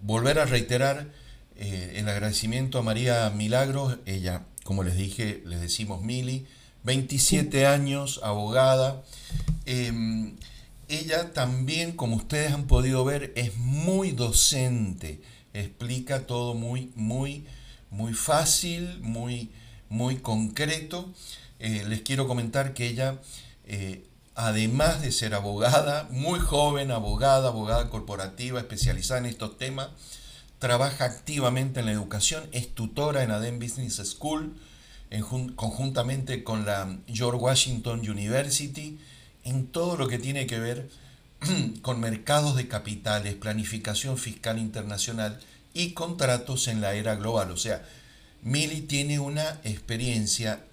[0.02, 1.12] volver a reiterar
[1.56, 6.46] eh, el agradecimiento a María Milagros, ella, como les dije, les decimos Mili,
[6.84, 9.04] 27 años, abogada.
[9.66, 10.36] Em,
[10.90, 15.22] ella también, como ustedes han podido ver, es muy docente,
[15.54, 17.46] explica todo muy, muy,
[17.90, 19.52] muy fácil, muy,
[19.90, 21.14] muy concreto.
[21.60, 23.20] Eh, les quiero comentar que ella
[24.38, 29.90] además de ser abogada, muy joven, abogada, abogada corporativa, especializada en estos temas,
[30.60, 34.56] trabaja activamente en la educación, es tutora en ADEM Business School,
[35.56, 39.00] conjuntamente con la George Washington University,
[39.48, 40.90] en todo lo que tiene que ver
[41.82, 45.40] con mercados de capitales, planificación fiscal internacional
[45.74, 47.52] y contratos en la era global.
[47.52, 47.88] O sea,
[48.42, 50.64] Mili tiene una experiencia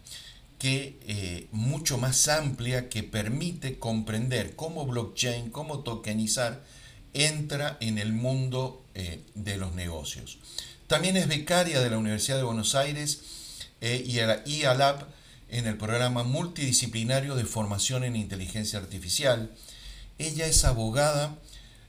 [0.59, 6.65] que eh, mucho más amplia que permite comprender cómo blockchain, cómo tokenizar
[7.13, 10.39] entra en el mundo eh, de los negocios.
[10.89, 13.21] También es becaria de la Universidad de Buenos Aires
[13.81, 15.07] eh, y a la
[15.49, 19.51] en el programa multidisciplinario de formación en inteligencia artificial.
[20.19, 21.39] Ella es abogada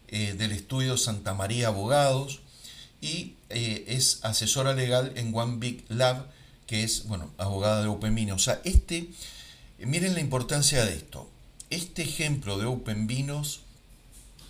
[0.09, 2.41] del estudio Santa María Abogados
[3.01, 6.27] y es asesora legal en One Big Lab
[6.67, 9.09] que es, bueno, abogada de Open O sea, este,
[9.79, 11.29] miren la importancia de esto.
[11.69, 13.61] Este ejemplo de Open Vinos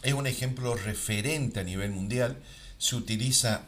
[0.03, 2.37] es un ejemplo referente a nivel mundial.
[2.77, 3.65] Se utiliza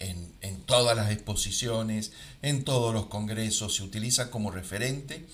[0.00, 5.26] en, todas las exposiciones, en todos los congresos, se utiliza como referente.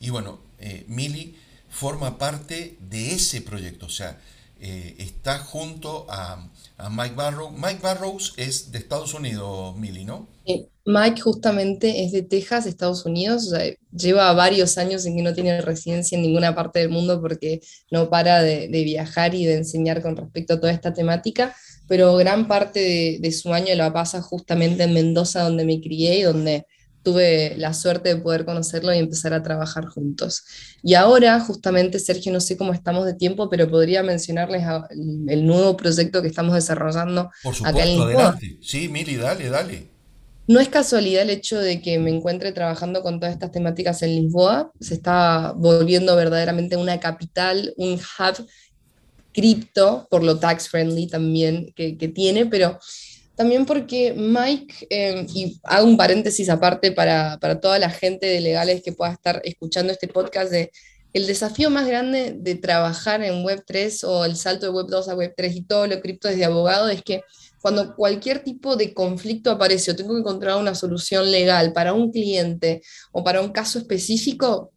[0.00, 1.36] Y bueno, eh, Mili
[1.68, 4.20] forma parte de ese proyecto, o sea,
[4.60, 6.46] eh, está junto a,
[6.90, 7.50] Mike Barrow.
[7.50, 10.26] Mike Barrows es de Estados Unidos, Mili, ¿no?
[10.86, 13.52] Mike justamente es de Texas, Estados Unidos,
[13.92, 17.60] lleva varios años en que no tiene residencia en ninguna parte del mundo porque
[17.90, 21.54] no para de, viajar y de enseñar con respecto a toda esta temática,
[21.86, 26.18] pero gran parte de, de, su año la pasa justamente en Mendoza, donde me crié
[26.18, 26.66] y donde
[27.02, 30.44] tuve la suerte de poder conocerlo y empezar a trabajar juntos.
[30.82, 34.64] Y ahora, justamente, Sergio, no sé cómo estamos de tiempo, pero podría mencionarles
[35.28, 38.58] el nuevo proyecto que estamos desarrollando Por supuesto, acá en adelante.
[38.60, 39.89] Sí, Mili, dale, dale.
[40.50, 44.16] No es casualidad el hecho de que me encuentre trabajando con todas estas temáticas en
[44.16, 44.72] Lisboa.
[44.80, 48.48] Se está volviendo verdaderamente una capital, un hub
[49.32, 52.80] cripto, por lo tax friendly también que, tiene, pero
[53.36, 58.40] también porque Mike, em, y hago un paréntesis aparte para, para, toda la gente de
[58.40, 60.72] legales que pueda estar escuchando este podcast, de
[61.12, 65.54] el desafío más grande de trabajar en Web3 o el salto de Web2 a Web3
[65.54, 67.22] y todo lo cripto desde abogado es que
[67.60, 72.10] cuando cualquier tipo de conflicto aparece o tengo que encontrar una solución legal para un
[72.10, 74.72] cliente o para un caso específico,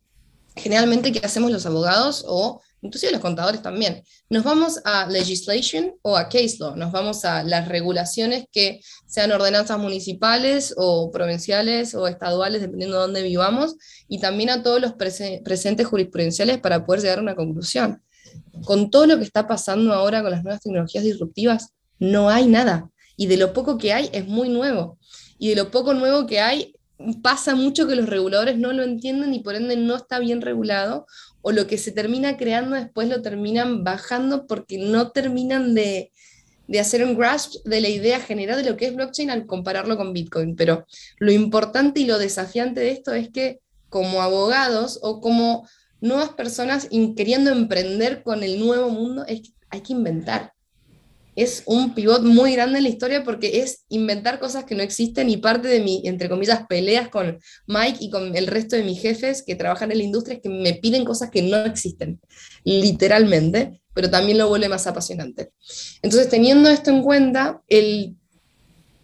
[0.55, 4.03] generalmente, ¿qué hacemos los abogados o inclusive los contadores también.
[4.29, 9.31] Nos vamos a legislation o a case law, nos vamos a las regulaciones que sean
[9.31, 13.75] ordenanzas municipales o provinciales o estaduales, dependiendo de dónde vivamos,
[14.07, 18.03] y también a todos los presentes jurisprudenciales para poder llegar a una conclusión.
[18.65, 22.89] Con todo lo que está pasando ahora con las nuevas tecnologías disruptivas, no hay nada.
[23.15, 24.99] Y de lo poco que hay es muy nuevo.
[25.39, 26.75] Y de lo poco nuevo que hay,
[27.21, 31.05] pasa mucho que los reguladores no lo entienden y por ende no está bien regulado
[31.41, 36.11] o lo que se termina creando después lo terminan bajando porque no terminan de,
[36.79, 40.11] hacer un grasp de la idea general de lo que es blockchain al compararlo con
[40.11, 40.55] Bitcoin.
[40.55, 40.85] Pero
[41.19, 45.67] lo importante y lo desafiante de esto es que como abogados o como
[46.01, 50.52] nuevas personas queriendo emprender con el nuevo mundo, es hay que inventar.
[51.35, 55.29] Es un pivot muy grande en la historia porque es inventar cosas que no existen
[55.29, 59.01] y parte de mi, entre comillas, peleas con Mike y con el resto de mis
[59.01, 62.19] jefes que trabajan en la industria es que me piden cosas que no existen,
[62.63, 65.51] literalmente, pero también lo vuelve más apasionante.
[66.01, 68.15] Entonces, teniendo esto en cuenta, el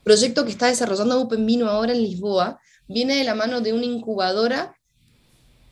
[0.04, 3.86] proyecto que está desarrollando Open Vino ahora en Lisboa viene de la mano de una
[3.86, 4.76] incubadora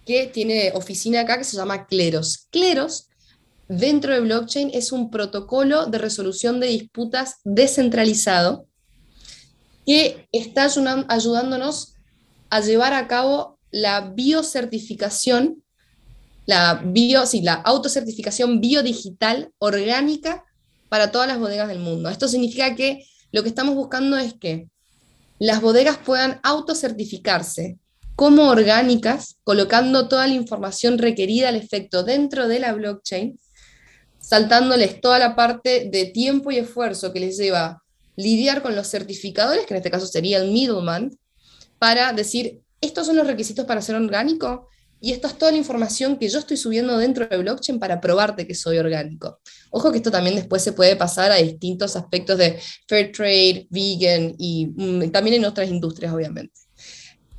[0.06, 2.48] que tiene oficina acá que se llama Cleros.
[2.50, 3.10] Cleros
[3.68, 8.68] dentro de blockchain es un protocolo de resolución de disputas descentralizado
[9.86, 10.68] que está
[11.08, 11.94] ayudándonos
[12.50, 15.64] a llevar a cabo la biocertificación,
[16.46, 20.46] la, bio, sí, la autocertificación biodigital orgánica
[20.90, 22.10] para todas las bodegas del mundo.
[22.10, 24.70] Esto significa que lo que estamos buscando es que
[25.40, 27.78] las bodegas puedan autocertificarse
[28.16, 33.38] como orgánicas, colocando toda la información requerida al efecto dentro de la blockchain
[34.20, 37.84] saltándoles toda la parte de tiempo y esfuerzo que les lleva
[38.16, 41.18] lidiar con los certificadores, que en este caso sería el middleman,
[41.80, 44.68] para decir, estos son los requisitos para ser orgánico
[45.00, 48.48] y esto es toda la información que yo estoy subiendo dentro de blockchain para probarte
[48.48, 49.40] que soy orgánico.
[49.70, 54.34] Ojo que esto también después se puede pasar a distintos aspectos de fair trade, vegan
[54.40, 56.60] y mm, también en otras industrias, obviamente.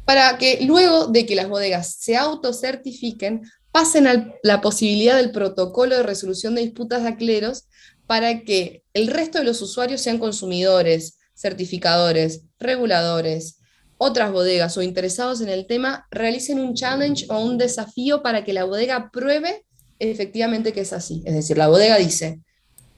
[0.05, 3.43] Para que luego de que las bodegas se autocertifiquen,
[3.79, 7.69] pasen a la posibilidad del protocolo de resolución de disputas de acleros
[8.09, 13.61] para que el resto de los usuarios sean consumidores, certificadores, reguladores,
[13.97, 18.53] otras bodegas o interesados en el tema realicen un challenge o un desafío para que
[18.53, 19.65] la bodega pruebe
[20.01, 21.23] efectivamente que es así.
[21.25, 22.41] Es decir, la bodega dice,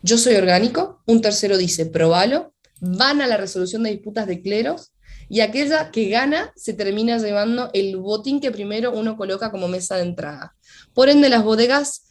[0.03, 4.93] yo soy orgánico, un tercero dice, probalo, van a la resolución de disputas de cleros
[5.31, 9.97] y aquella que gana se termina llevando el botín que primero uno coloca como mesa
[9.97, 10.57] de entrada.
[10.93, 12.09] Por ende, las bodegas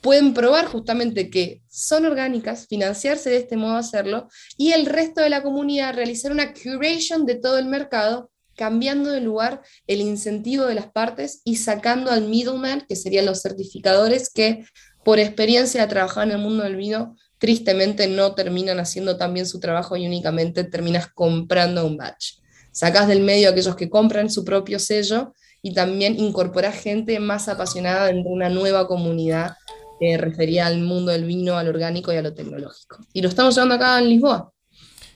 [0.00, 5.30] pueden probar justamente que son orgánicas, financiarse de este modo hacerlo, y el resto de
[5.30, 10.76] la comunidad realizar una curation de todo el mercado, cambiando de lugar el incentivo de
[10.76, 14.64] las partes y sacando al middleman, que serían los certificadores, que
[15.04, 19.46] por experiencia de trabajar en el mundo del vino, tristemente no terminan haciendo tan bien
[19.46, 22.39] su trabajo y únicamente terminas comprando un batch
[22.72, 27.48] sacas del medio a aquellos que compran su propio sello y también incorporar gente más
[27.48, 29.56] apasionada dentro de una nueva comunidad
[29.98, 32.98] que refería al mundo del vino, al orgánico y a lo tecnológico.
[33.12, 34.50] Y lo estamos llevando acá en Lisboa.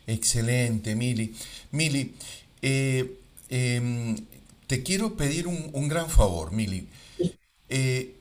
[0.06, 1.34] Excelente, Mili.
[1.70, 2.14] Mili,
[2.60, 4.16] eh, em,
[4.66, 6.86] te quiero pedir un, gran favor, Mili.
[7.70, 8.14] Eh,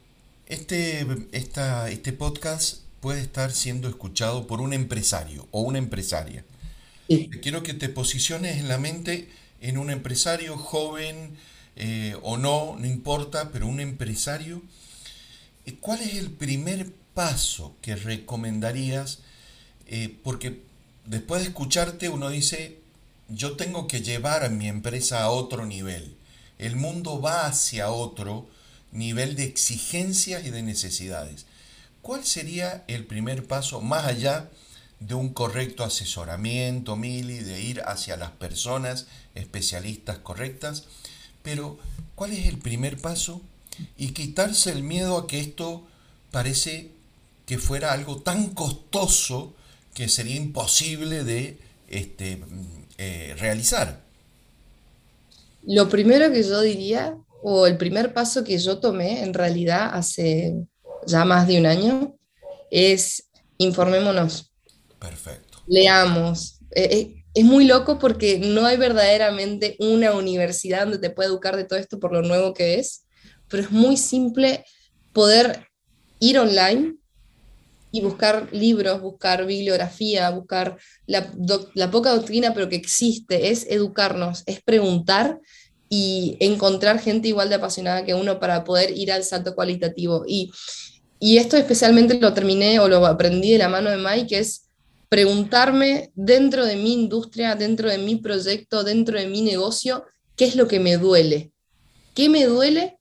[0.48, 6.46] este, este podcast puede estar siendo escuchado por un empresario o una empresaria.
[7.42, 9.30] Quiero que te posiciones en la mente
[9.62, 11.38] en un empresario joven
[11.76, 14.62] eh, o no, no importa, pero un empresario.
[15.80, 19.20] ¿Cuál es el primer paso que recomendarías?
[19.88, 20.62] Eh, porque
[21.06, 22.80] después de escucharte uno dice,
[23.30, 26.16] yo tengo que llevar a mi empresa a otro nivel.
[26.60, 28.48] El mundo va hacia otro
[28.92, 31.46] nivel de exigencias y de necesidades.
[32.02, 34.63] ¿Cuál sería el primer paso más allá de
[35.12, 40.86] un correcto asesoramiento, Mili, de ir hacia las personas especialistas correctas.
[41.42, 41.78] Pero,
[42.16, 43.42] ¿cuál es el primer paso?
[43.98, 45.84] Y quitarse el miedo a que esto
[46.32, 46.92] parece
[47.46, 49.54] que fuera algo tan costoso
[49.94, 51.58] que sería imposible de
[51.90, 52.42] este,
[52.98, 54.02] eh, realizar.
[55.64, 60.56] Lo primero que yo diría, o el primer paso que yo tomé en realidad hace
[61.06, 62.16] ya más de un año,
[62.72, 64.53] es informémonos
[65.04, 65.60] Perfecto.
[65.68, 66.60] Leamos.
[66.72, 71.58] Eh, eh, es muy loco porque no hay verdaderamente una universidad donde te pueda educar
[71.58, 73.06] de todo esto por lo nuevo que es,
[73.50, 74.64] pero es muy simple
[75.12, 75.68] poder
[76.20, 76.96] ir online
[77.92, 81.32] y buscar libros, buscar bibliografía, buscar la,
[81.76, 85.40] la, poca doctrina, pero que existe, es educarnos, es preguntar
[85.90, 90.24] y encontrar gente igual de apasionada que uno para poder ir al salto cualitativo.
[90.26, 90.52] Y,
[91.20, 94.63] y esto especialmente lo terminé o lo aprendí de la mano de Mike, es
[95.14, 100.56] preguntarme dentro de mi industria, dentro de mi proyecto, dentro de mi negocio, qué es
[100.56, 101.52] lo que me duele,
[102.16, 102.98] qué me duele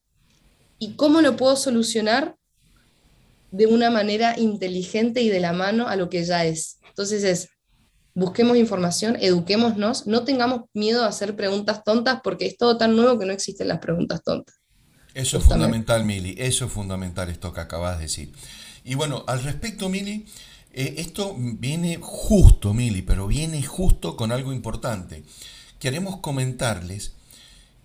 [0.79, 2.37] y cómo lo puedo solucionar
[3.51, 6.81] de una manera inteligente y de la mano a lo que ya es.
[6.87, 7.49] Entonces es,
[8.13, 13.19] busquemos información, eduquémonos, no tengamos miedo a hacer preguntas tontas porque es todo tan nuevo
[13.19, 14.55] que no existen las preguntas tontas.
[15.15, 18.33] Eso es fundamental, Mili, eso es fundamental esto que acabas de decir.
[18.85, 20.27] Y bueno, al respecto, Mili,
[20.75, 25.23] eh, esto viene justo, Mili, pero viene justo con algo importante.
[25.79, 27.13] Queremos comentarles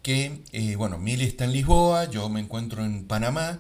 [0.02, 3.60] que, eh, bueno, Mili está en Lisboa, yo me encuentro en Panamá,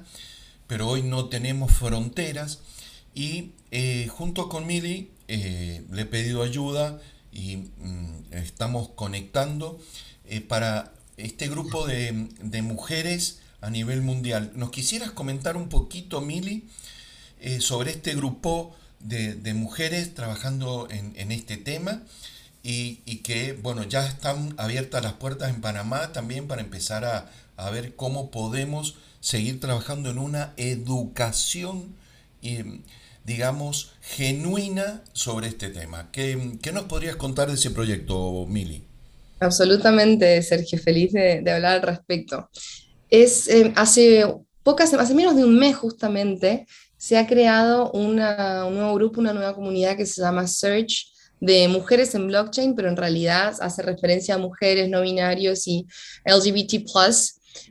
[0.67, 2.59] pero hoy no tenemos fronteras
[3.13, 7.01] y eh, junto con Mili le he pedido ayuda
[7.33, 9.77] y mm, estamos conectando
[10.47, 14.51] para este grupo de, mujeres a nivel mundial.
[14.55, 16.69] ¿Nos quisieras comentar un poquito, Mili,
[17.59, 22.03] sobre este grupo de, mujeres trabajando en, este tema?
[22.63, 27.29] Y, y, que, bueno, ya están abiertas las puertas en Panamá también para empezar a,
[27.57, 31.95] a ver cómo podemos seguir trabajando en una educación,
[32.41, 32.81] eh,
[33.25, 36.09] digamos, genuina sobre este tema.
[36.11, 36.37] ¿Qué,
[36.71, 38.83] nos podrías contar de ese proyecto, Mili?
[39.39, 42.49] Absolutamente, Sergio, feliz de, hablar al respecto.
[43.09, 44.25] Es, eh, hace,
[44.63, 46.67] pocas, hace menos de un mes justamente
[46.97, 52.15] se ha creado un nuevo grupo, una nueva comunidad que se llama Search de mujeres
[52.15, 55.85] en blockchain, pero en realidad hace referencia a mujeres no binarios y
[56.25, 56.83] LGBT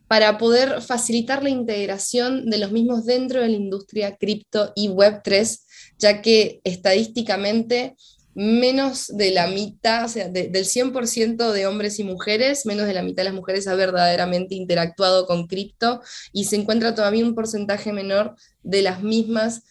[0.08, 5.60] para poder facilitar la integración de los mismos dentro de la industria cripto y Web3,
[5.98, 7.96] ya que estadísticamente
[8.36, 13.02] menos de la mitad, o sea, del 100% de hombres y mujeres, menos de la
[13.02, 16.02] mitad de las mujeres ha verdaderamente interactuado con cripto
[16.34, 19.62] y se encuentra todavía un porcentaje menor de las mismas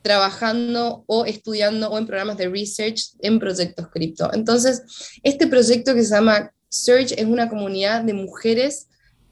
[0.00, 4.32] trabajando o estudiando o en programas de research en proyectos cripto.
[4.32, 4.82] Entonces,
[5.22, 8.88] este proyecto que se llama Search es una comunidad de mujeres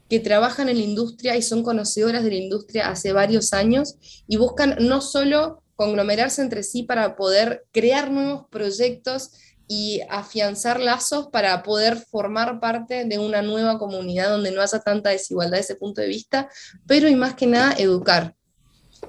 [0.09, 3.95] que trabajan en la industria y son conocedoras de la industria hace varios años
[4.27, 9.31] y buscan no solo conglomerarse entre sí para poder crear nuevos proyectos
[9.67, 15.09] y afianzar lazos para poder formar parte de una nueva comunidad donde no haya tanta
[15.09, 16.49] desigualdad desde ese punto de vista,
[16.85, 18.35] pero y más que nada educar,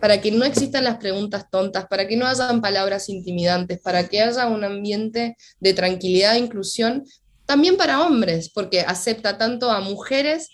[0.01, 4.21] para que no existan las preguntas tontas, para que no hayan palabras intimidantes, para que
[4.21, 7.05] haya un ambiente de tranquilidad e inclusión,
[7.45, 10.49] también para hombres, porque acepta tanto a mujeres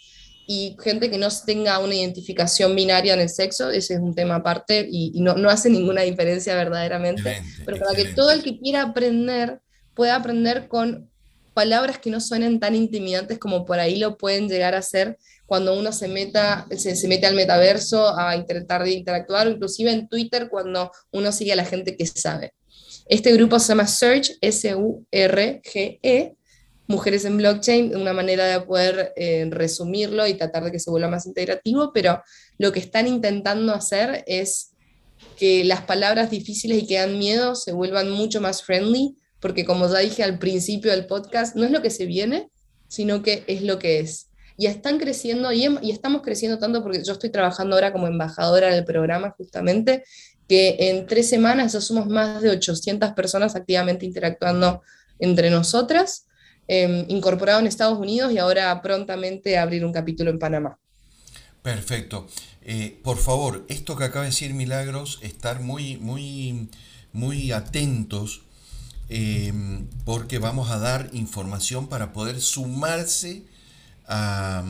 [0.47, 4.37] y gente que no tenga una identificación binaria en el sexo, ese es un tema
[4.37, 8.83] aparte y, no, no, hace ninguna diferencia verdaderamente, pero para que todo el que quiera
[8.83, 9.61] aprender
[9.95, 11.09] pueda aprender con
[11.55, 15.79] palabras que no suenen tan intimidantes como por ahí lo pueden llegar a ser cuando
[15.79, 20.49] uno se, meta, se, se mete al metaverso a intentar de interactuar, inclusive en Twitter
[20.49, 22.55] cuando uno sigue a la gente que sabe.
[23.07, 26.37] Este grupo se llama Search, S-U-R-G-E,
[26.93, 31.09] mujeres en blockchain, una manera de poder eh, resumirlo y tratar de que se vuelva
[31.09, 32.23] más integrativo, pero
[32.59, 34.73] lo que están intentando hacer es
[35.37, 39.91] que las palabras difíciles y que dan miedo se vuelvan mucho más friendly, porque como
[39.91, 42.51] ya dije al principio del podcast, no es lo que se viene,
[42.89, 44.29] sino que es lo que es.
[44.59, 48.85] Y están creciendo y, estamos creciendo tanto porque yo estoy trabajando ahora como embajadora del
[48.85, 50.05] programa justamente,
[50.47, 54.83] que en tres semanas ya somos más de 800 personas activamente interactuando
[55.19, 56.27] entre nosotras
[56.75, 60.79] Em, incorporado en Estados Unidos y ahora prontamente abrir un capítulo en Panamá.
[61.63, 62.27] Perfecto.
[62.63, 66.71] Eh, por favor, esto que acaba de decir Milagros, estar muy, muy,
[67.13, 68.41] muy atentos
[69.11, 73.43] em, porque vamos a dar información para poder sumarse
[74.09, 74.65] a,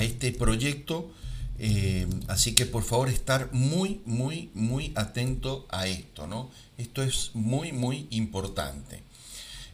[0.00, 1.10] este proyecto.
[1.58, 6.48] Em, así que por favor estar muy, muy, muy atento a esto, ¿no?
[6.76, 9.07] Esto es muy, muy importante.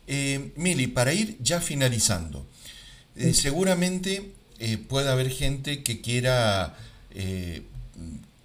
[0.06, 2.46] Eh, Mili, para ir ya finalizando,
[3.16, 6.76] eh, seguramente eh, puede haber gente que quiera,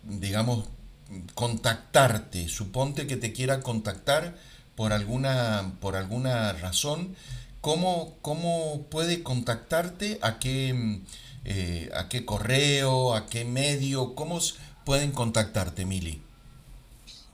[0.04, 0.66] digamos,
[1.34, 2.48] contactarte.
[2.48, 4.36] Suponte que te quiera contactar
[4.76, 7.16] por alguna, por alguna razón.
[7.62, 10.20] ¿Cómo, ¿Cómo puede contactarte?
[10.22, 11.02] ¿A qué,
[11.96, 13.16] ¿A qué correo?
[13.16, 14.16] ¿A qué medio?
[14.16, 14.40] ¿Cómo
[14.86, 16.22] pueden contactarte, Mili?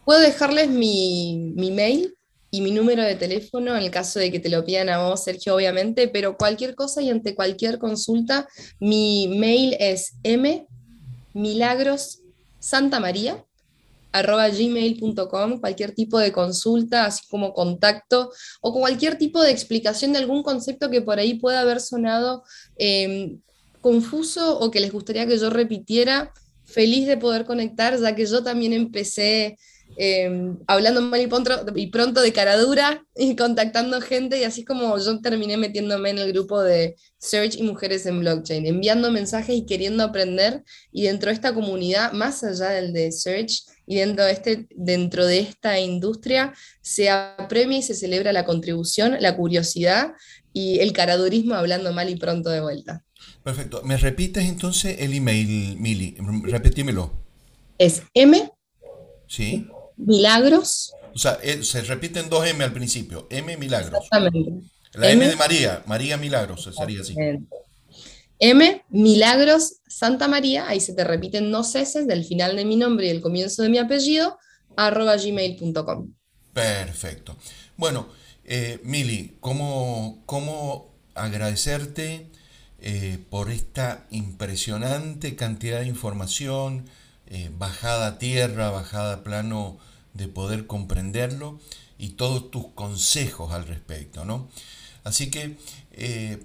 [0.06, 2.16] Puedo dejarles mi, mi mail,
[2.52, 5.24] y mi número de teléfono en el caso de que te lo pidan a vos,
[5.24, 8.48] Sergio, obviamente, pero cualquier cosa y ante cualquier consulta,
[8.80, 10.14] mi mail es
[11.34, 13.44] mmilagrosantamaría
[14.16, 18.32] arroba gmail.com, cualquier tipo de consulta, así como contacto,
[18.62, 22.44] o cualquier tipo de explicación de algún concepto que por ahí pueda haber sonado
[22.78, 23.42] em,
[23.82, 26.32] confuso o que les gustaría que yo repitiera,
[26.64, 29.58] feliz de poder conectar, ya que yo también empecé
[29.98, 34.62] Em, hablando mal y pronto, y pronto de cara dura y contactando gente y así
[34.62, 39.10] es como yo terminé metiéndome en el grupo de Search y Mujeres en Blockchain, enviando
[39.10, 43.96] mensajes y queriendo aprender y dentro de esta comunidad, más allá del de Search y
[43.96, 49.38] dentro de, este, dentro de esta industria, se apremia y se celebra la contribución, la
[49.38, 50.12] curiosidad
[50.52, 53.04] y el caradurismo hablando mal y pronto de vuelta.
[53.44, 53.82] Perfecto.
[53.84, 56.18] ¿Me repites entonces el email, Mili?
[56.44, 57.14] Repetímelo.
[57.78, 58.52] Es M.
[59.28, 59.68] Sí.
[59.98, 60.94] Milagros.
[61.14, 63.28] O sea, eh, se repiten dos M al principio.
[63.30, 64.04] M Milagros.
[64.04, 64.52] Exactamente.
[64.94, 67.16] La M, de María, María Milagros, sería así.
[68.40, 73.08] M, Milagros Santa María, ahí se te repiten dos S del final de mi nombre
[73.08, 74.38] y el comienzo de mi apellido,
[74.76, 76.14] arroba gmail.com.
[76.54, 77.36] Perfecto.
[77.78, 78.08] Bueno,
[78.46, 82.30] eh, Mili, ¿cómo, ¿cómo, agradecerte
[82.80, 86.90] eh, por esta impresionante cantidad de información,
[87.28, 89.78] eh, bajada a tierra, bajada a plano
[90.14, 91.60] de poder comprenderlo
[91.98, 94.50] y todos tus consejos al respecto, ¿no?
[95.04, 95.58] Así que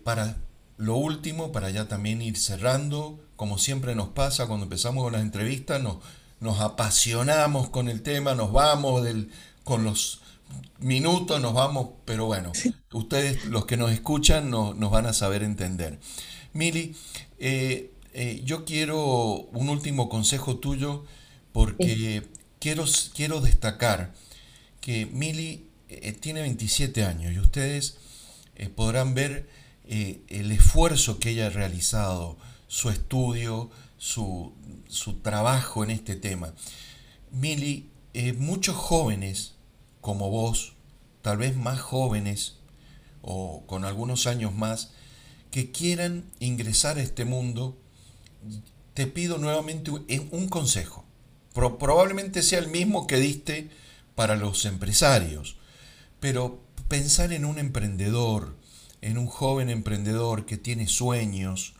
[0.05, 0.37] para
[0.81, 5.20] lo último, para ya también ir cerrando, como siempre nos pasa cuando empezamos con las
[5.20, 5.99] entrevistas, nos,
[6.41, 9.31] nos apasionamos con el tema, nos vamos del,
[9.62, 10.22] con los
[10.78, 12.53] minutos, nos vamos, pero bueno,
[12.93, 16.01] ustedes los que nos escuchan nos van a saber entender.
[16.55, 16.97] Mili,
[17.39, 21.05] eh, eh, yo quiero un último consejo tuyo
[21.53, 22.23] porque
[22.59, 22.85] quiero,
[23.15, 24.13] quiero destacar
[24.81, 27.97] que Mili eh, tiene 27 años y ustedes
[28.75, 29.49] podrán ver
[29.89, 32.37] el esfuerzo que ella ha realizado,
[32.69, 34.53] su estudio, su,
[34.87, 36.53] su trabajo en este tema.
[37.33, 37.89] Mili,
[38.39, 39.55] muchos jóvenes
[40.01, 40.75] como vos,
[41.23, 42.57] tal vez más jóvenes
[43.23, 44.93] o con algunos años más,
[45.51, 47.77] que quieran ingresar a este mundo,
[48.95, 51.05] te pido nuevamente un consejo.
[51.53, 53.70] probablemente sea el mismo que diste
[54.14, 55.57] para los empresarios,
[56.20, 58.57] pero pensar en un emprendedor,
[59.01, 61.74] en un joven emprendedor que tiene sueños,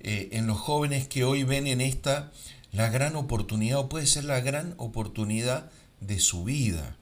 [0.00, 2.30] eh, en los jóvenes que hoy ven en esta
[2.72, 6.96] la gran oportunidad, o puede ser la gran oportunidad de su vida.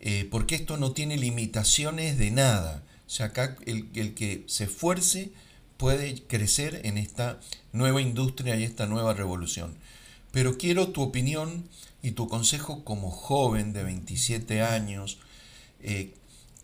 [0.00, 2.82] Eh, porque esto no tiene limitaciones de nada.
[3.06, 5.32] O sea, acá el, que se esfuerce
[5.76, 7.40] puede crecer en esta
[7.72, 9.76] nueva industria y esta nueva revolución.
[10.32, 11.68] Pero quiero tu opinión
[12.02, 15.18] y tu consejo como joven de 27 años,
[15.80, 16.14] eh,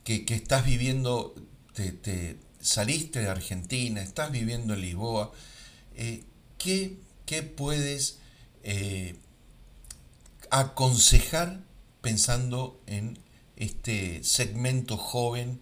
[0.04, 1.34] que, estás viviendo,
[1.74, 5.32] te, saliste de Argentina, estás viviendo en Lisboa,
[5.94, 6.24] eh,
[6.58, 6.98] ¿qué,
[7.56, 8.18] puedes
[10.50, 11.60] aconsejar
[12.00, 13.18] pensando en
[13.56, 15.60] este segmento joven.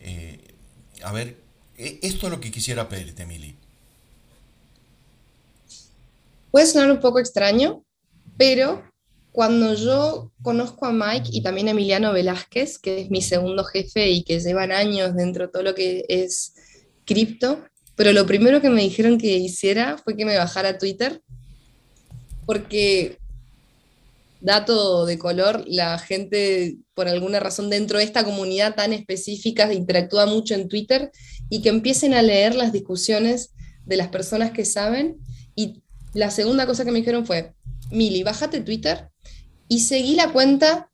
[0.00, 0.54] Eh,
[1.02, 1.40] a ver,
[1.76, 3.54] esto es lo que quisiera pedirte, Mili.
[6.50, 7.84] Puede sonar un poco extraño,
[8.36, 8.82] pero
[9.32, 14.08] cuando yo conozco a Mike y también a Emiliano Velázquez, que es mi segundo jefe
[14.08, 16.54] y que llevan años dentro de todo lo que es
[17.04, 17.62] cripto,
[17.96, 21.20] pero lo primero que me dijeron que hiciera fue que me bajara a Twitter,
[22.46, 23.18] porque
[24.40, 30.26] dato de color, la gente, por alguna razón, dentro de esta comunidad tan específica, interactúa
[30.26, 31.10] mucho en Twitter
[31.48, 33.50] y que empiecen a leer las discusiones
[33.84, 35.16] de las personas que saben.
[35.54, 35.82] Y
[36.14, 37.54] la segunda cosa que me dijeron fue,
[37.90, 39.08] Mili, bájate Twitter
[39.68, 40.90] y seguí la cuenta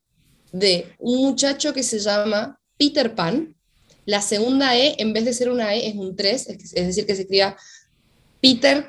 [0.52, 3.56] de un muchacho que se llama Peter Pan.
[4.04, 7.14] La segunda E, en vez de ser una E, es un 3, es decir, que
[7.14, 7.56] se escriba
[8.40, 8.86] Peter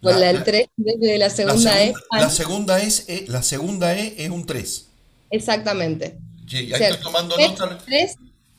[0.00, 1.92] con la, 3 desde la segunda, E.
[2.12, 4.86] La segunda, es, e, la segunda E es un 3.
[5.30, 6.18] Exactamente.
[6.46, 7.78] Sí, ahí estoy tomando nota.
[7.84, 8.16] 3,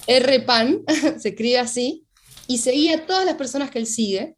[0.07, 0.83] R pan,
[1.19, 2.05] se escribe así,
[2.47, 4.35] y seguía a todas las personas que él sigue,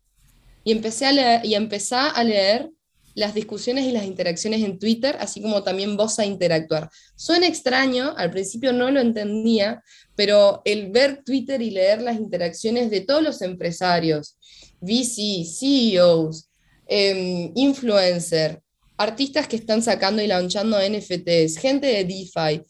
[0.64, 2.70] y empecé a leer, y empecé a leer
[3.14, 6.89] las discusiones y las interacciones en Twitter, así como también vos a interactuar.
[7.16, 9.84] Suena extraño, al principio no lo entendía,
[10.16, 14.38] pero el ver Twitter y leer las interacciones de todos los empresarios,
[14.80, 16.51] VC, CEOs,
[16.94, 18.62] Em, influencer,
[18.98, 22.62] artistas que están sacando y launchando NFTs, gente de DeFi.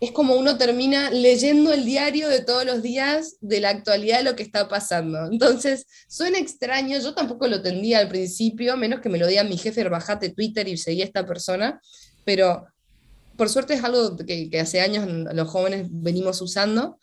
[0.00, 4.24] Es como uno termina leyendo el diario de todos los días de la actualidad de
[4.24, 5.26] lo que está pasando.
[5.30, 9.56] Entonces, suena extraño, yo tampoco lo tendía al principio, menos que me lo diga mi
[9.56, 11.80] jefe, bajate Twitter y seguí a esta persona,
[12.24, 12.66] pero
[13.36, 16.98] por suerte es algo que hace años los jóvenes venimos usando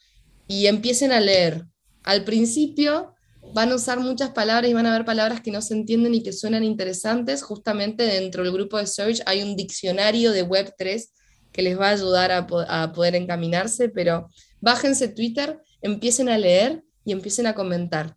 [0.45, 1.63] y empiecen a leer.
[2.03, 3.13] Al principio
[3.53, 6.23] van a usar muchas palabras y van a haber palabras que no se entienden y
[6.23, 7.43] que suenan interesantes.
[7.43, 11.07] Justamente dentro del grupo de Search hay un diccionario de Web3
[11.51, 14.29] que les va a ayudar a, poder encaminarse, pero
[14.61, 18.15] bájense Twitter, empiecen a leer y empiecen a comentar.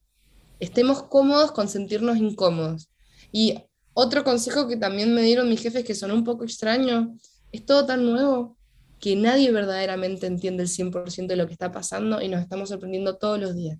[0.59, 2.91] Estemos cómodos con sentirnos incómodos.
[3.33, 3.55] Y
[3.95, 7.17] otro consejo que también me dieron mis jefes que son un poco extraño,
[7.51, 8.57] es todo tan nuevo
[8.99, 13.17] que nadie verdaderamente entiende el 100% de lo que está pasando y nos estamos sorprendiendo
[13.17, 13.79] todos los días.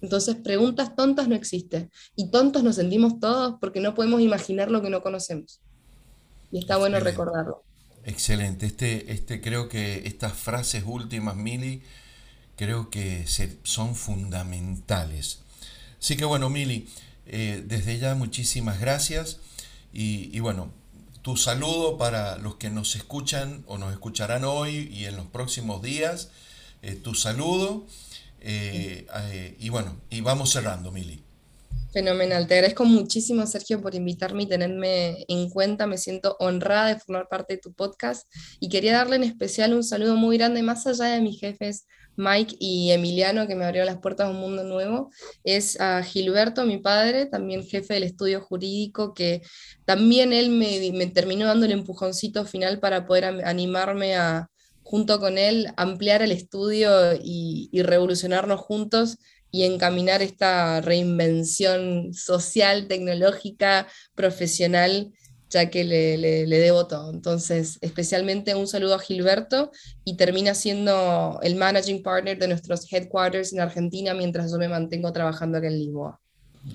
[0.00, 1.90] Entonces, preguntas tontas no existen.
[2.14, 5.60] Y tontos nos sentimos todos porque no podemos imaginar lo que no conocemos.
[6.52, 7.62] Y está bueno recordarlo.
[8.04, 8.66] Excelente.
[8.66, 11.82] Este, este, creo que estas frases últimas, Mili,
[12.56, 13.26] creo que
[13.64, 15.40] son fundamentales.
[15.98, 16.88] Así que bueno, Mili,
[17.26, 19.40] eh, desde ya muchísimas gracias.
[19.92, 20.70] Y, bueno,
[21.22, 25.82] tu saludo para los que nos escuchan o nos escucharán hoy y en los próximos
[25.82, 26.30] días.
[26.82, 27.86] Eh, tu saludo.
[28.48, 31.20] Eh, eh, y bueno, y vamos cerrando, Mili.
[31.92, 37.00] Fenomenal, te agradezco muchísimo Sergio por invitarme y tenerme en cuenta, me siento honrada de
[37.00, 38.28] formar parte de tu podcast.
[38.60, 42.54] Y quería darle en especial un saludo muy grande, más allá de mis jefes Mike
[42.60, 45.10] y Emiliano, que me abrieron las puertas a un mundo nuevo,
[45.42, 49.42] es a Gilberto, mi padre, también jefe del estudio jurídico, que
[49.84, 54.48] también él me, me terminó dando el empujoncito final para poder animarme a,
[54.86, 59.18] junto con él, ampliar el estudio y, y revolucionarnos juntos
[59.50, 65.12] y encaminar esta reinvención social, tecnológica, profesional,
[65.50, 67.10] ya que le, debo todo.
[67.10, 69.72] Entonces, especialmente un saludo a Gilberto
[70.04, 75.12] y termina siendo el managing partner de nuestros headquarters en Argentina mientras yo me mantengo
[75.12, 76.20] trabajando aquí en Lisboa.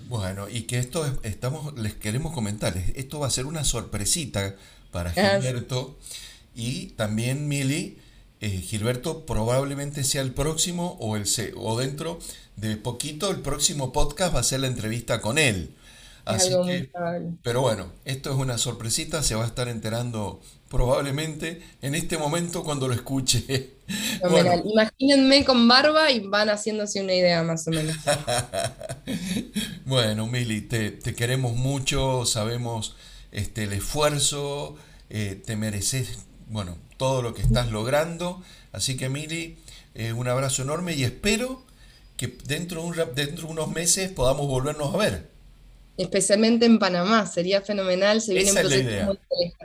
[0.10, 4.56] Bueno, y que esto estamos, les queremos comentar, esto va a ser una sorpresita
[4.92, 5.98] para Gilberto
[6.56, 7.98] y también Mili.
[8.44, 11.26] Eh, Gilberto probablemente sea el próximo o, el,
[11.56, 12.18] o dentro
[12.56, 15.76] de poquito el próximo podcast va a ser la entrevista con él.
[16.26, 16.90] Así que,
[17.42, 20.40] pero bueno, esto es una sorpresita, se va a estar enterando
[20.70, 23.74] probablemente en este momento cuando lo escuche.
[24.66, 27.96] Imagínense con barba y van haciéndose una idea más o menos.
[29.86, 32.96] bueno, Mili, te, queremos mucho, sabemos
[33.32, 34.78] este, el esfuerzo,
[35.10, 36.20] eh, te mereces,
[36.52, 38.44] bueno, todo lo que estás logrando.
[38.74, 39.58] Así que, Mili,
[39.96, 41.64] eh, un abrazo enorme y espero
[42.18, 45.32] que dentro de, un, dentro de unos meses podamos volvernos a ver.
[45.98, 48.22] Especialmente en Panamá, sería fenomenal.
[48.22, 49.18] Se vienen proyectos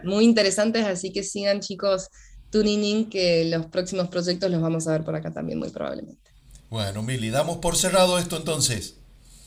[0.05, 2.09] muy, interesantes, así que sigan chicos
[2.51, 6.31] tuning in, que los próximos proyectos los vamos a ver por acá también, muy probablemente.
[6.71, 8.95] Bueno, Mili, damos por cerrado esto entonces.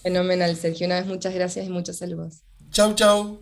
[0.04, 0.88] Fenomenal, Sergio.
[0.88, 2.42] Una vez muchas gracias y muchos saludos.
[2.72, 3.42] Chau, chau.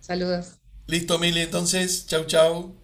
[0.00, 0.54] Saludos.
[0.86, 2.06] Listo, Mili, entonces.
[2.06, 2.83] Chau, chau.